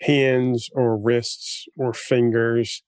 [0.00, 2.82] hands or wrists or fingers.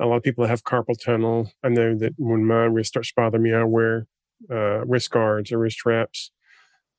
[0.00, 1.52] A lot of people have carpal tunnel.
[1.62, 4.06] I know that when my wrist starts bothering me, I wear
[4.50, 6.30] uh, wrist guards or wrist straps.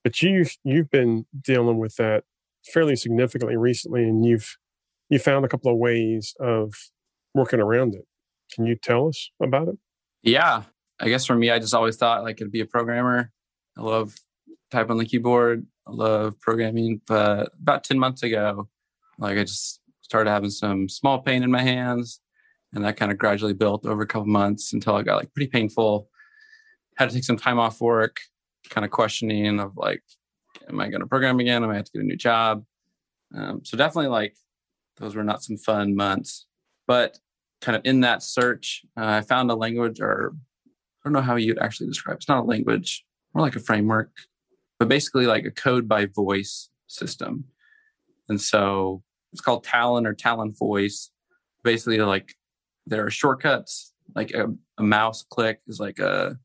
[0.04, 2.24] But you've you've been dealing with that
[2.72, 4.58] fairly significantly recently, and you've
[5.10, 6.74] you found a couple of ways of
[7.34, 8.06] working around it.
[8.54, 9.78] Can you tell us about it?
[10.22, 10.64] Yeah,
[11.00, 13.32] I guess for me, I just always thought like it'd be a programmer
[13.78, 14.16] I love
[14.72, 15.66] type on the keyboard.
[15.88, 17.02] I love programming.
[17.08, 18.68] But about 10 months ago,
[19.18, 22.20] like I just started having some small pain in my hands.
[22.74, 25.50] And that kind of gradually built over a couple months until I got like pretty
[25.50, 26.10] painful.
[26.98, 28.20] Had to take some time off work,
[28.70, 30.04] kind of questioning of like,
[30.68, 31.64] am I going to program again?
[31.64, 32.66] Am I have to get a new job?
[33.34, 34.36] Um, so definitely like
[34.98, 36.48] those were not some fun months.
[36.88, 37.18] But
[37.62, 40.34] kind of in that search, uh, I found a language, or
[40.66, 40.70] I
[41.04, 42.18] don't know how you'd actually describe.
[42.18, 44.12] It's not a language, more like a framework,
[44.80, 47.46] but basically like a code by voice system.
[48.30, 51.12] And so it's called Talon or Talon Voice.
[51.64, 52.36] Basically, like
[52.86, 56.38] there are shortcuts, like a, a mouse click is like a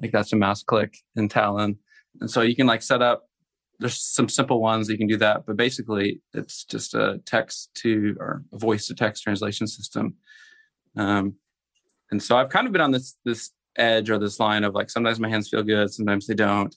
[0.00, 1.78] like that's a mouse click in Talon,
[2.20, 3.28] and so you can like set up
[3.82, 8.16] there's some simple ones you can do that, but basically it's just a text to
[8.20, 10.14] or a voice to text translation system.
[10.96, 11.34] Um,
[12.10, 14.88] and so I've kind of been on this this edge or this line of like
[14.88, 16.74] sometimes my hands feel good, sometimes they don't.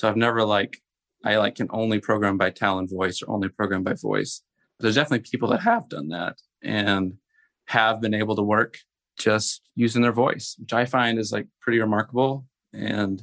[0.00, 0.78] So I've never like
[1.26, 4.40] I like can only program by Talon voice or only program by voice.
[4.78, 7.18] But there's definitely people that have done that and
[7.66, 8.78] have been able to work
[9.18, 12.46] just using their voice, which I find is like pretty remarkable.
[12.72, 13.22] And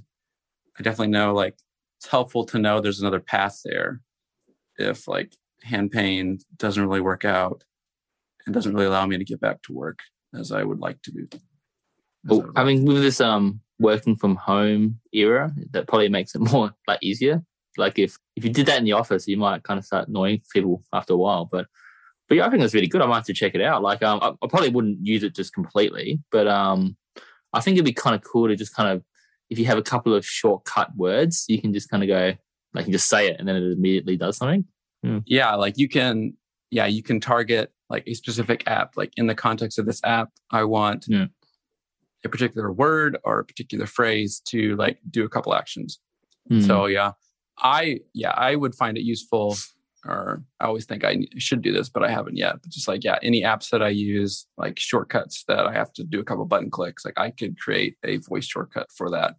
[0.78, 1.56] I definitely know like
[1.98, 4.02] it's helpful to know there's another path there
[4.78, 7.64] if like hand pain doesn't really work out
[8.46, 11.12] and doesn't really allow me to get back to work as I would like to
[11.12, 11.28] do.
[12.56, 17.00] I mean, with this um working from home era, that probably makes it more like
[17.02, 17.44] easier.
[17.78, 20.42] Like if if you did that in the office, you might kind of start annoying
[20.52, 21.46] people after a while.
[21.46, 21.68] But
[22.28, 23.02] but yeah, I think it's really good.
[23.02, 23.84] I might have to check it out.
[23.84, 26.98] Like um, I, I probably wouldn't use it just completely, but um,
[27.54, 29.04] I think it'd be kind of cool to just kind of
[29.50, 32.34] if you have a couple of shortcut words, you can just kind of go,
[32.74, 34.66] like, you just say it and then it immediately does something.
[35.04, 35.20] Yeah.
[35.26, 36.34] yeah, like you can,
[36.70, 38.98] yeah, you can target like a specific app.
[38.98, 41.28] Like in the context of this app, I want yeah.
[42.26, 46.00] A particular word or a particular phrase to like do a couple actions.
[46.52, 46.66] Mm.
[46.66, 47.12] So yeah,
[47.60, 49.58] I yeah I would find it useful.
[50.06, 52.62] Or I always think I should do this, but I haven't yet.
[52.62, 56.04] But just like yeah, any apps that I use, like shortcuts that I have to
[56.04, 59.36] do a couple button clicks, like I could create a voice shortcut for that,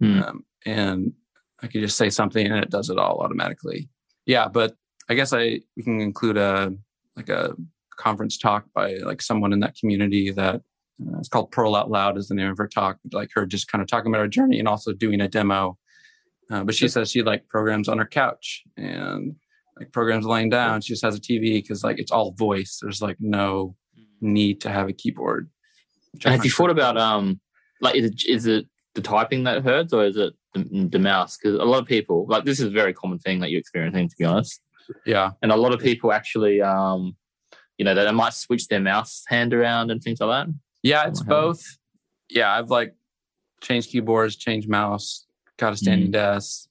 [0.00, 0.22] mm.
[0.22, 1.14] um, and
[1.60, 3.88] I could just say something and it does it all automatically.
[4.24, 4.76] Yeah, but
[5.08, 6.72] I guess I we can include a
[7.16, 7.56] like a
[7.96, 10.62] conference talk by like someone in that community that
[11.00, 12.98] uh, it's called Perl Out Loud is the name of her talk.
[13.12, 15.78] Like her just kind of talking about her journey and also doing a demo.
[16.50, 19.36] Uh, but she says she like programs on her couch and
[19.78, 20.80] like programs laying down.
[20.80, 22.78] She just has a TV because like it's all voice.
[22.82, 23.76] There's like no
[24.20, 25.50] need to have a keyboard.
[26.24, 27.40] And have you thought about um
[27.80, 31.36] like is it, is it the typing that hurts or is it the, the mouse?
[31.36, 34.08] Because a lot of people like this is a very common thing that you're experiencing
[34.08, 34.60] to be honest.
[35.04, 35.32] Yeah.
[35.42, 37.14] And a lot of people actually um
[37.76, 40.52] you know, they might switch their mouse hand around and things like that.
[40.82, 41.62] Yeah, it's both.
[42.28, 42.94] Yeah, I've like
[43.60, 46.12] changed keyboards, changed mouse, got a standing mm.
[46.12, 46.68] desk.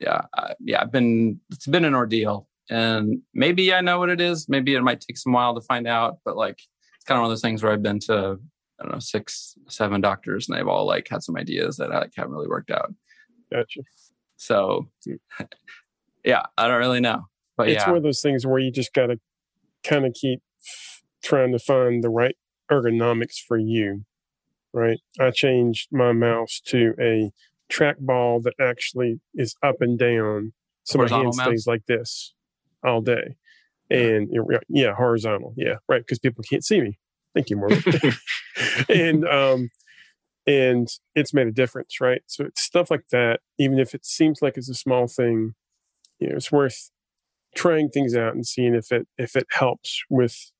[0.00, 1.40] Yeah, I, yeah, I've been.
[1.50, 4.48] It's been an ordeal, and maybe I know what it is.
[4.48, 6.18] Maybe it might take some while to find out.
[6.24, 6.60] But like,
[6.96, 8.38] it's kind of one of those things where I've been to
[8.78, 12.00] I don't know six, seven doctors, and they've all like had some ideas that I
[12.00, 12.92] like haven't really worked out.
[13.52, 13.80] Gotcha.
[14.36, 14.88] So,
[16.24, 17.24] yeah, I don't really know.
[17.56, 17.88] But it's yeah.
[17.88, 19.18] one of those things where you just got to
[19.82, 20.40] kind of keep
[21.24, 22.36] trying to find the right
[22.70, 24.04] ergonomics for you,
[24.72, 24.98] right?
[25.20, 27.30] I changed my mouse to a
[27.72, 30.52] trackball that actually is up and down.
[30.84, 31.46] So horizontal my hand mouse?
[31.46, 32.34] stays like this
[32.84, 33.36] all day.
[33.90, 34.28] And
[34.68, 35.54] yeah, horizontal.
[35.56, 36.02] Yeah, right.
[36.02, 36.98] Because people can't see me.
[37.34, 37.82] Thank you, Morgan.
[38.88, 39.68] and um,
[40.46, 42.22] and it's made a difference, right?
[42.26, 43.40] So it's stuff like that.
[43.58, 45.54] Even if it seems like it's a small thing,
[46.18, 46.90] you know, it's worth
[47.54, 50.50] trying things out and seeing if it if it helps with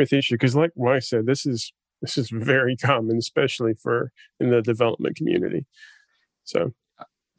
[0.00, 4.50] with issue because like I said, this is this is very common, especially for in
[4.50, 5.66] the development community.
[6.44, 6.72] So,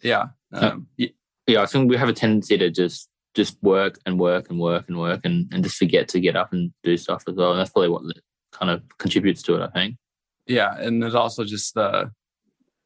[0.02, 4.50] yeah, um, yeah, I think we have a tendency to just just work and work
[4.50, 7.36] and work and work and, and just forget to get up and do stuff as
[7.36, 7.52] well.
[7.52, 8.04] And that's probably what
[8.52, 9.95] kind of contributes to it, I think.
[10.47, 12.12] Yeah, and there's also just the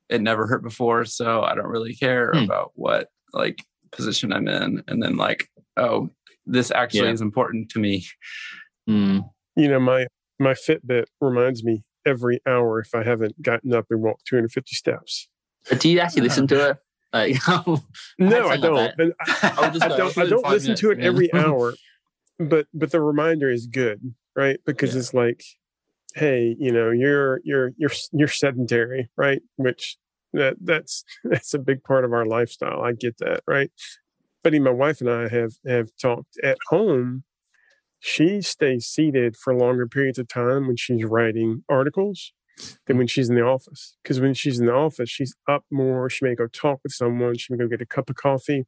[0.09, 2.43] it never hurt before, so I don't really care hmm.
[2.43, 6.09] about what like position I'm in, and then like oh,
[6.45, 7.13] this actually yeah.
[7.13, 8.05] is important to me.
[8.89, 10.08] Mm you know, my
[10.39, 15.28] my Fitbit reminds me every hour if I haven't gotten up and walked 250 steps.
[15.80, 16.78] Do you actually listen to it?
[17.14, 17.38] Like,
[18.20, 18.78] no, I don't.
[18.78, 20.18] I, I, don't.
[20.18, 21.74] I don't listen to it every hour,
[22.39, 24.60] but but the reminder is good, right?
[24.66, 24.99] Because yeah.
[24.99, 25.43] it's like,
[26.14, 29.41] hey, you know, you're you're you're you're sedentary, right?
[29.56, 29.97] Which
[30.34, 32.82] that that's that's a big part of our lifestyle.
[32.82, 33.72] I get that, right?
[34.43, 37.24] But my wife and I have have talked at home
[38.08, 42.32] she stays seated for longer periods of time when she's writing articles.
[42.88, 43.97] than when she's in the office.
[44.01, 46.10] Because when she's in the office, she's up more.
[46.10, 47.36] She may go talk with someone.
[47.38, 48.64] She may go get a cup of coffee,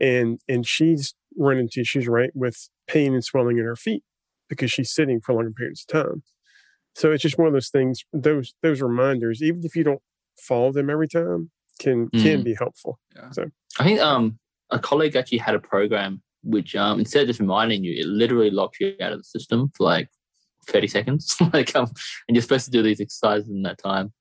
[0.00, 4.02] and and she's running into issues right with pain and swelling in her feet
[4.50, 6.22] because she's sitting for longer periods of time.
[6.96, 8.04] So it's just one of those things.
[8.12, 10.02] Those those reminders, even if you don't
[10.38, 11.50] follow them every time,
[11.80, 12.44] can can Mm.
[12.44, 12.98] be helpful.
[13.16, 13.30] Yeah.
[13.30, 13.46] So
[13.78, 14.38] I think um
[14.70, 18.50] a colleague actually had a program which um instead of just reminding you, it literally
[18.50, 20.08] locks you out of the system for like
[20.66, 21.36] 30 seconds.
[21.52, 21.90] like um
[22.28, 24.12] and you're supposed to do these exercises in that time.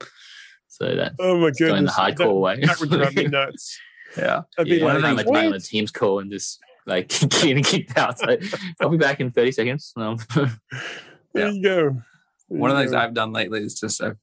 [0.68, 2.59] So that's Oh my going the hardcore that, way.
[2.61, 3.80] that would drive me nuts.
[4.18, 4.41] Yeah.
[4.57, 5.59] I'd be yeah, one like, of the I'm things- like on a?
[5.59, 8.18] Teams call and just like getting kicked out.
[8.20, 8.38] So
[8.82, 9.91] I'll be back in 30 seconds.
[9.97, 10.49] Um, yeah.
[11.34, 11.76] There you go.
[11.76, 12.03] There
[12.47, 14.18] One you of the things I've done lately is just I've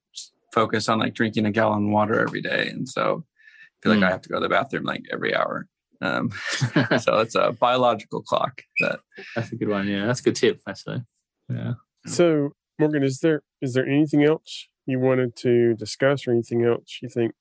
[0.53, 2.69] focused on like drinking a gallon of water every day.
[2.69, 4.07] And so I feel like Mm.
[4.07, 5.67] I have to go to the bathroom like every hour.
[6.01, 6.31] Um,
[7.01, 9.01] so it's a biological clock that
[9.35, 9.87] that's a good one.
[9.89, 11.03] Yeah, that's a good tip, actually.
[11.49, 11.75] Yeah.
[12.07, 16.99] So, Morgan, is there is there anything else you wanted to discuss, or anything else
[17.03, 17.33] you think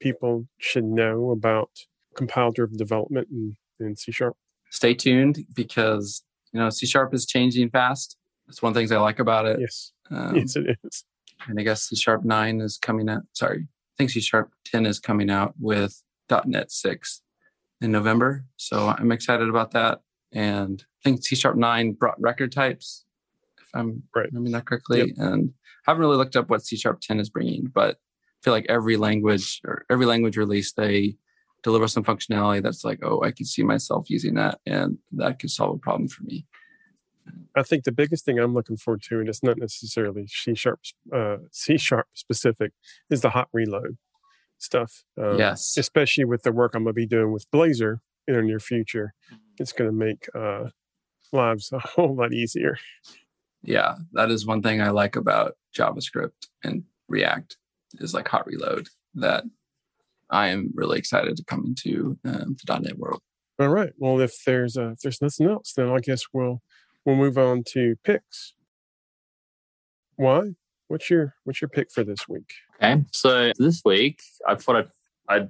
[0.00, 1.70] people should know about
[2.16, 4.36] compile-driven development in, in C sharp?
[4.70, 8.16] stay tuned because, you know, C sharp is changing fast.
[8.46, 9.58] That's one of the things I like about it.
[9.60, 11.04] Yes, Um, yes, it is.
[11.46, 13.22] and I guess C sharp 9 is coming out.
[13.32, 16.02] Sorry, I think C sharp 10 is coming out with
[16.44, 17.22] .NET 6
[17.80, 18.44] in November.
[18.56, 20.00] So I'm excited about that.
[20.32, 23.04] And I think C sharp 9 brought record types,
[23.60, 24.26] if I'm Right.
[24.26, 25.14] remembering that correctly.
[25.16, 25.52] And
[25.86, 28.66] I haven't really looked up what C sharp 10 is bringing, but I feel like
[28.68, 31.16] every language or every language release, they
[31.62, 35.50] deliver some functionality that's like, oh, I can see myself using that and that could
[35.50, 36.46] solve a problem for me.
[37.56, 40.80] I think the biggest thing I'm looking forward to, and it's not necessarily C sharp,
[41.12, 42.72] uh, C sharp specific,
[43.10, 43.98] is the hot reload
[44.58, 45.04] stuff.
[45.20, 45.76] Um, yes.
[45.78, 49.14] especially with the work I'm going to be doing with Blazor in the near future.
[49.58, 50.70] It's going to make uh,
[51.32, 52.78] lives a whole lot easier.
[53.62, 57.56] yeah that is one thing i like about javascript and react
[57.98, 59.42] is like hot reload that
[60.30, 63.20] i am really excited to come into um, the net world
[63.58, 63.92] All right.
[63.98, 66.62] Well, if there's uh, if there's nothing else, then I guess we'll
[67.04, 68.54] we'll move on to picks.
[70.16, 70.54] Wai?
[70.88, 72.50] What's your what's your pick for this week?
[72.82, 73.02] Okay.
[73.12, 74.88] So this week, I thought I'd,
[75.28, 75.48] I'd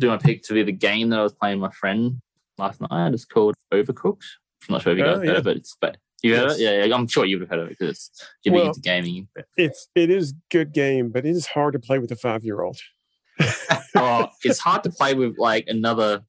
[0.00, 2.20] do my pick to be the game that I was playing with my friend
[2.56, 3.12] last night.
[3.12, 4.22] It's called Overcooked.
[4.68, 5.32] I'm not sure if you guys Oh, heard yeah.
[5.38, 5.56] of it.
[5.58, 6.58] It's, but you heard Yes.
[6.58, 6.62] it?
[6.62, 8.10] Yeah, yeah, I'm sure you've heard of it because
[8.42, 9.28] you're Well- into gaming.
[9.34, 12.42] But, It's it is good game, but it is hard to play with a five
[12.44, 12.78] year old.
[13.94, 16.22] oh, it's hard to play with like another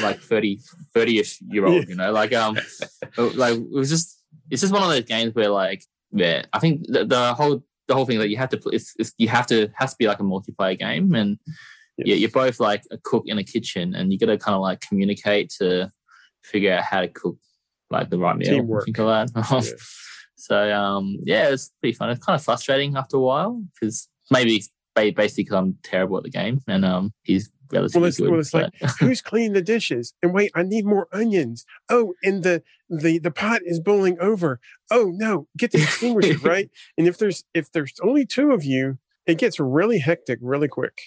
[0.00, 0.60] like 30
[0.94, 2.54] 30ish year old, you know, like um
[3.16, 5.82] like it was just it's just one of those games where like
[6.12, 9.12] yeah, I think the, the whole the whole thing that you have to it's, it's,
[9.18, 11.38] you have to has to be like a multiplayer game and
[11.96, 14.60] yeah, you're both like a cook in a kitchen and you got to kind of
[14.62, 15.90] like communicate to
[16.42, 17.36] figure out how to cook
[17.90, 18.84] like the right meal Teamwork.
[18.86, 19.30] think of that
[19.64, 19.70] Yeah.
[20.36, 24.62] so um yeah it's pretty fun it's kind of frustrating after a while because maybe
[24.94, 28.30] basically basically 'cause i'm terrible at the game and um he's relatively Well, it's, good
[28.30, 30.14] well, it's like who's cleaning the dishes?
[30.22, 31.64] And wait, I need more onions.
[31.90, 34.60] Oh, and the the the pot is boiling over.
[34.90, 36.70] Oh no, get the extinguisher right.
[36.98, 41.00] And if there's if there's only two of you, it gets really hectic really quick.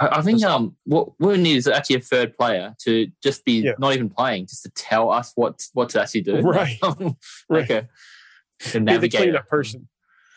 [0.00, 3.44] I, I think um what what we need is actually a third player to just
[3.44, 3.72] be Yeah.
[3.78, 6.40] not even playing, just to tell us what what to actually do.
[6.42, 6.78] Right.
[7.48, 7.88] like a,
[8.74, 9.88] a Be the cleanup person.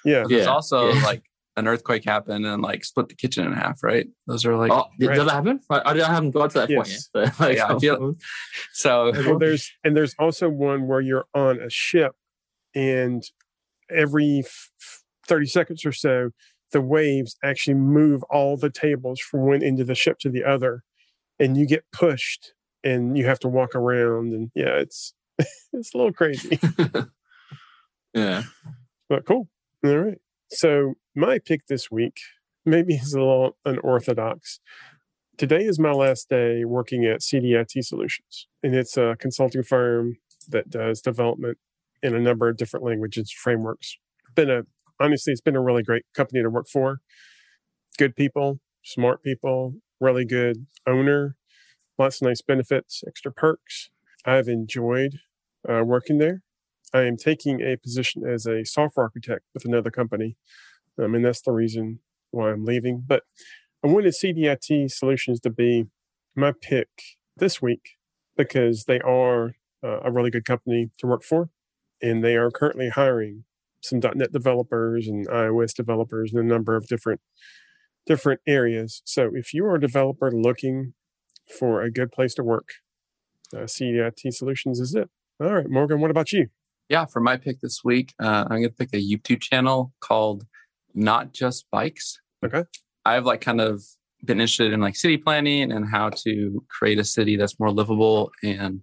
[0.06, 0.26] Yeah.
[0.30, 1.04] there's Yeah, also yeah.
[1.04, 1.24] like
[1.58, 4.86] an earthquake happened and like split the kitchen in half right those are like oh,
[5.00, 5.16] did, Right.
[5.18, 5.60] did that happen?
[5.70, 7.00] I, I haven't got to that point yet.
[7.00, 8.14] So, like, Yeah, I feel-
[8.74, 12.14] so Well, there's and there's also one where you're on a ship,
[12.76, 13.24] and
[13.90, 16.30] every f- f- thirty seconds or so,
[16.72, 20.44] the waves actually move all the tables from one end of the ship to the
[20.44, 20.84] other,
[21.40, 22.54] and you get pushed,
[22.84, 25.14] and you have to walk around, and yeah, it's
[25.74, 26.60] it's a little crazy,
[28.14, 28.44] yeah.
[29.10, 29.48] but cool.
[29.86, 30.18] All right.
[30.50, 32.20] So my pick this week
[32.64, 34.60] maybe is a little unorthodox.
[35.36, 40.70] Today is my last day working at CDIT Solutions, and it's a consulting firm that
[40.70, 41.58] does development
[42.04, 43.98] in a number of different languages frameworks.
[44.36, 44.62] Been a
[45.00, 47.00] honestly, it's been a really great company to work for.
[47.98, 51.36] Good people, smart people, really good owner,
[51.98, 53.90] lots of nice benefits, extra perks.
[54.24, 55.16] I've enjoyed
[55.68, 56.44] uh, working there.
[56.94, 60.38] I am taking a position as a software architect with another company,
[61.02, 62.00] um, and that's the reason
[62.32, 63.04] why I'm leaving.
[63.06, 63.24] But
[63.84, 65.86] I wanted CDIT Solutions to be
[66.36, 66.90] my pick
[67.38, 67.98] this week
[68.36, 71.50] because they are uh, a really good company to work for,
[72.02, 73.44] and they are currently hiring
[73.82, 77.22] some .NET developers and iOS developers in a number of different
[78.06, 79.02] different areas.
[79.06, 80.94] So if you are a developer looking
[81.60, 82.70] for a good place to work,
[83.54, 85.10] uh, CDIT Solutions is it.
[85.40, 86.48] All right, Morgan, what about you?
[86.90, 90.46] yeah for my pick this week uh, i'm going to pick a youtube channel called
[90.98, 92.20] not just bikes.
[92.44, 92.64] Okay.
[93.06, 93.84] I've like kind of
[94.26, 98.32] been interested in like city planning and how to create a city that's more livable
[98.44, 98.82] and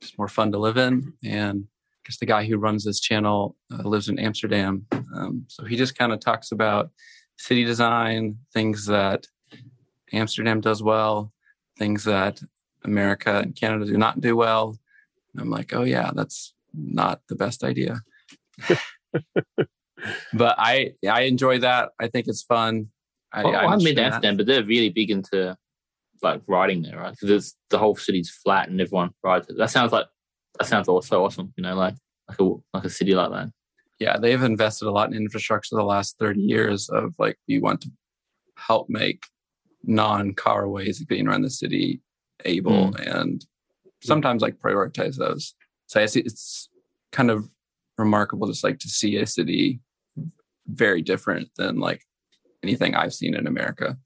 [0.00, 1.12] just more fun to live in.
[1.22, 1.66] And
[2.02, 5.96] because the guy who runs this channel uh, lives in Amsterdam, um, so he just
[5.96, 6.90] kind of talks about
[7.38, 9.26] city design, things that
[10.12, 11.32] Amsterdam does well,
[11.78, 12.40] things that
[12.84, 14.78] America and Canada do not do well.
[15.32, 18.00] And I'm like, oh yeah, that's not the best idea.
[20.32, 21.90] but I I enjoy that.
[22.00, 22.86] I think it's fun.
[23.32, 24.02] I, Well, I, been to.
[24.02, 25.56] Amsterdam, but they're really big into
[26.22, 27.16] like riding there, right?
[27.18, 29.56] Because the whole city's flat and everyone rides it.
[29.56, 30.06] That sounds like
[30.58, 31.52] that sounds also awesome.
[31.56, 31.94] You know, like
[32.28, 32.44] like a
[32.74, 33.50] like a city like that.
[33.98, 37.82] yeah, they've invested a lot in infrastructure the last 30 years of like we want
[37.82, 37.90] to
[38.56, 39.24] help make
[39.84, 42.00] non-car ways of getting around the city
[42.44, 43.02] able hmm.
[43.02, 43.46] and
[44.02, 45.54] sometimes like prioritize those.
[45.86, 46.68] So it's, it's
[47.12, 47.48] kind of
[47.98, 49.80] remarkable just like to see a city
[50.72, 52.02] very different than like
[52.62, 53.96] anything I've seen in America.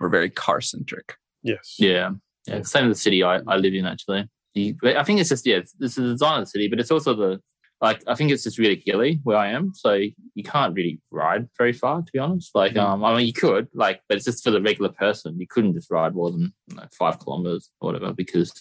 [0.00, 1.16] We're very car centric.
[1.42, 1.76] Yes.
[1.78, 2.10] Yeah,
[2.46, 2.62] yeah.
[2.62, 4.28] Same with the city I, I live in actually.
[4.54, 6.90] The, I think it's just yeah, it's, it's the design of the city, but it's
[6.90, 7.40] also the
[7.80, 11.48] like I think it's just really hilly where I am, so you can't really ride
[11.56, 12.54] very far to be honest.
[12.54, 12.80] Like Mhm.
[12.82, 15.38] um, I mean you could like, but it's just for the regular person.
[15.38, 18.52] You couldn't just ride more than like five kilometers or whatever because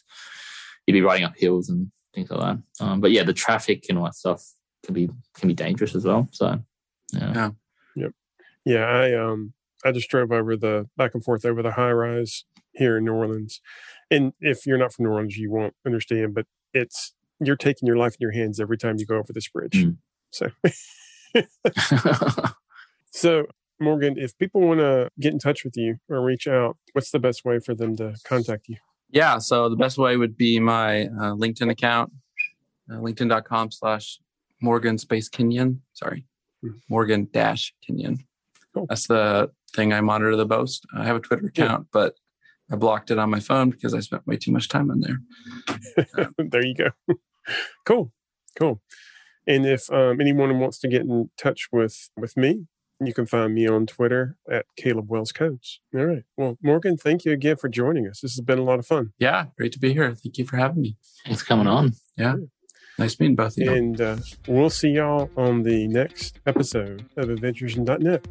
[0.86, 2.86] you'd be riding up hills and things like that.
[2.86, 4.44] Um, but yeah, the traffic and all that stuff
[4.86, 6.28] can be can be dangerous as well.
[6.32, 6.60] So
[7.14, 7.50] yeah,
[8.66, 9.54] Yeah, I um
[9.84, 13.14] I just drove over the back and forth over the high rise here in New
[13.14, 13.62] Orleans.
[14.12, 17.98] And if you're not from New Orleans, you won't understand, but it's you're taking your
[17.98, 19.74] life in your hands every time you go over this bridge.
[19.74, 19.98] Mm.
[20.32, 20.50] So
[23.12, 23.46] so
[23.80, 27.20] Morgan, if people want to get in touch with you or reach out, what's the
[27.20, 28.78] best way for them to contact you?
[29.10, 29.40] Yeah.
[29.40, 32.12] So the best way would be my uh, LinkedIn account,
[32.92, 34.20] uh, linkedin.com slash
[34.62, 35.82] Morgan Space Kenyon.
[35.94, 36.26] Sorry.
[36.90, 38.20] Morgan dash Kenyon.
[38.74, 38.86] Cool.
[38.90, 40.86] That's the thing I monitor the most.
[40.96, 41.66] I have a Twitter Yeah.
[41.66, 42.16] account, but
[42.72, 46.30] I blocked it on my phone because I spent way too much time on there.
[46.38, 46.90] there you go.
[47.86, 48.12] cool,
[48.58, 48.82] cool.
[49.48, 52.68] And if um, anyone wants to get in touch with with me,
[53.02, 55.80] you can find me on Twitter at Caleb Wells Codes.
[55.96, 56.24] All right.
[56.38, 58.20] Well, Morgan, thank you again for joining us.
[58.22, 59.14] This has been a lot of fun.
[59.18, 59.46] Yeah.
[59.58, 60.14] Great to be here.
[60.14, 60.98] Thank you for having me.
[61.26, 61.94] thanks for coming on.
[63.00, 63.72] Nice meeting both of you.
[63.74, 68.28] And uh, we'll see y'all on the next episode of Adventures in .NET.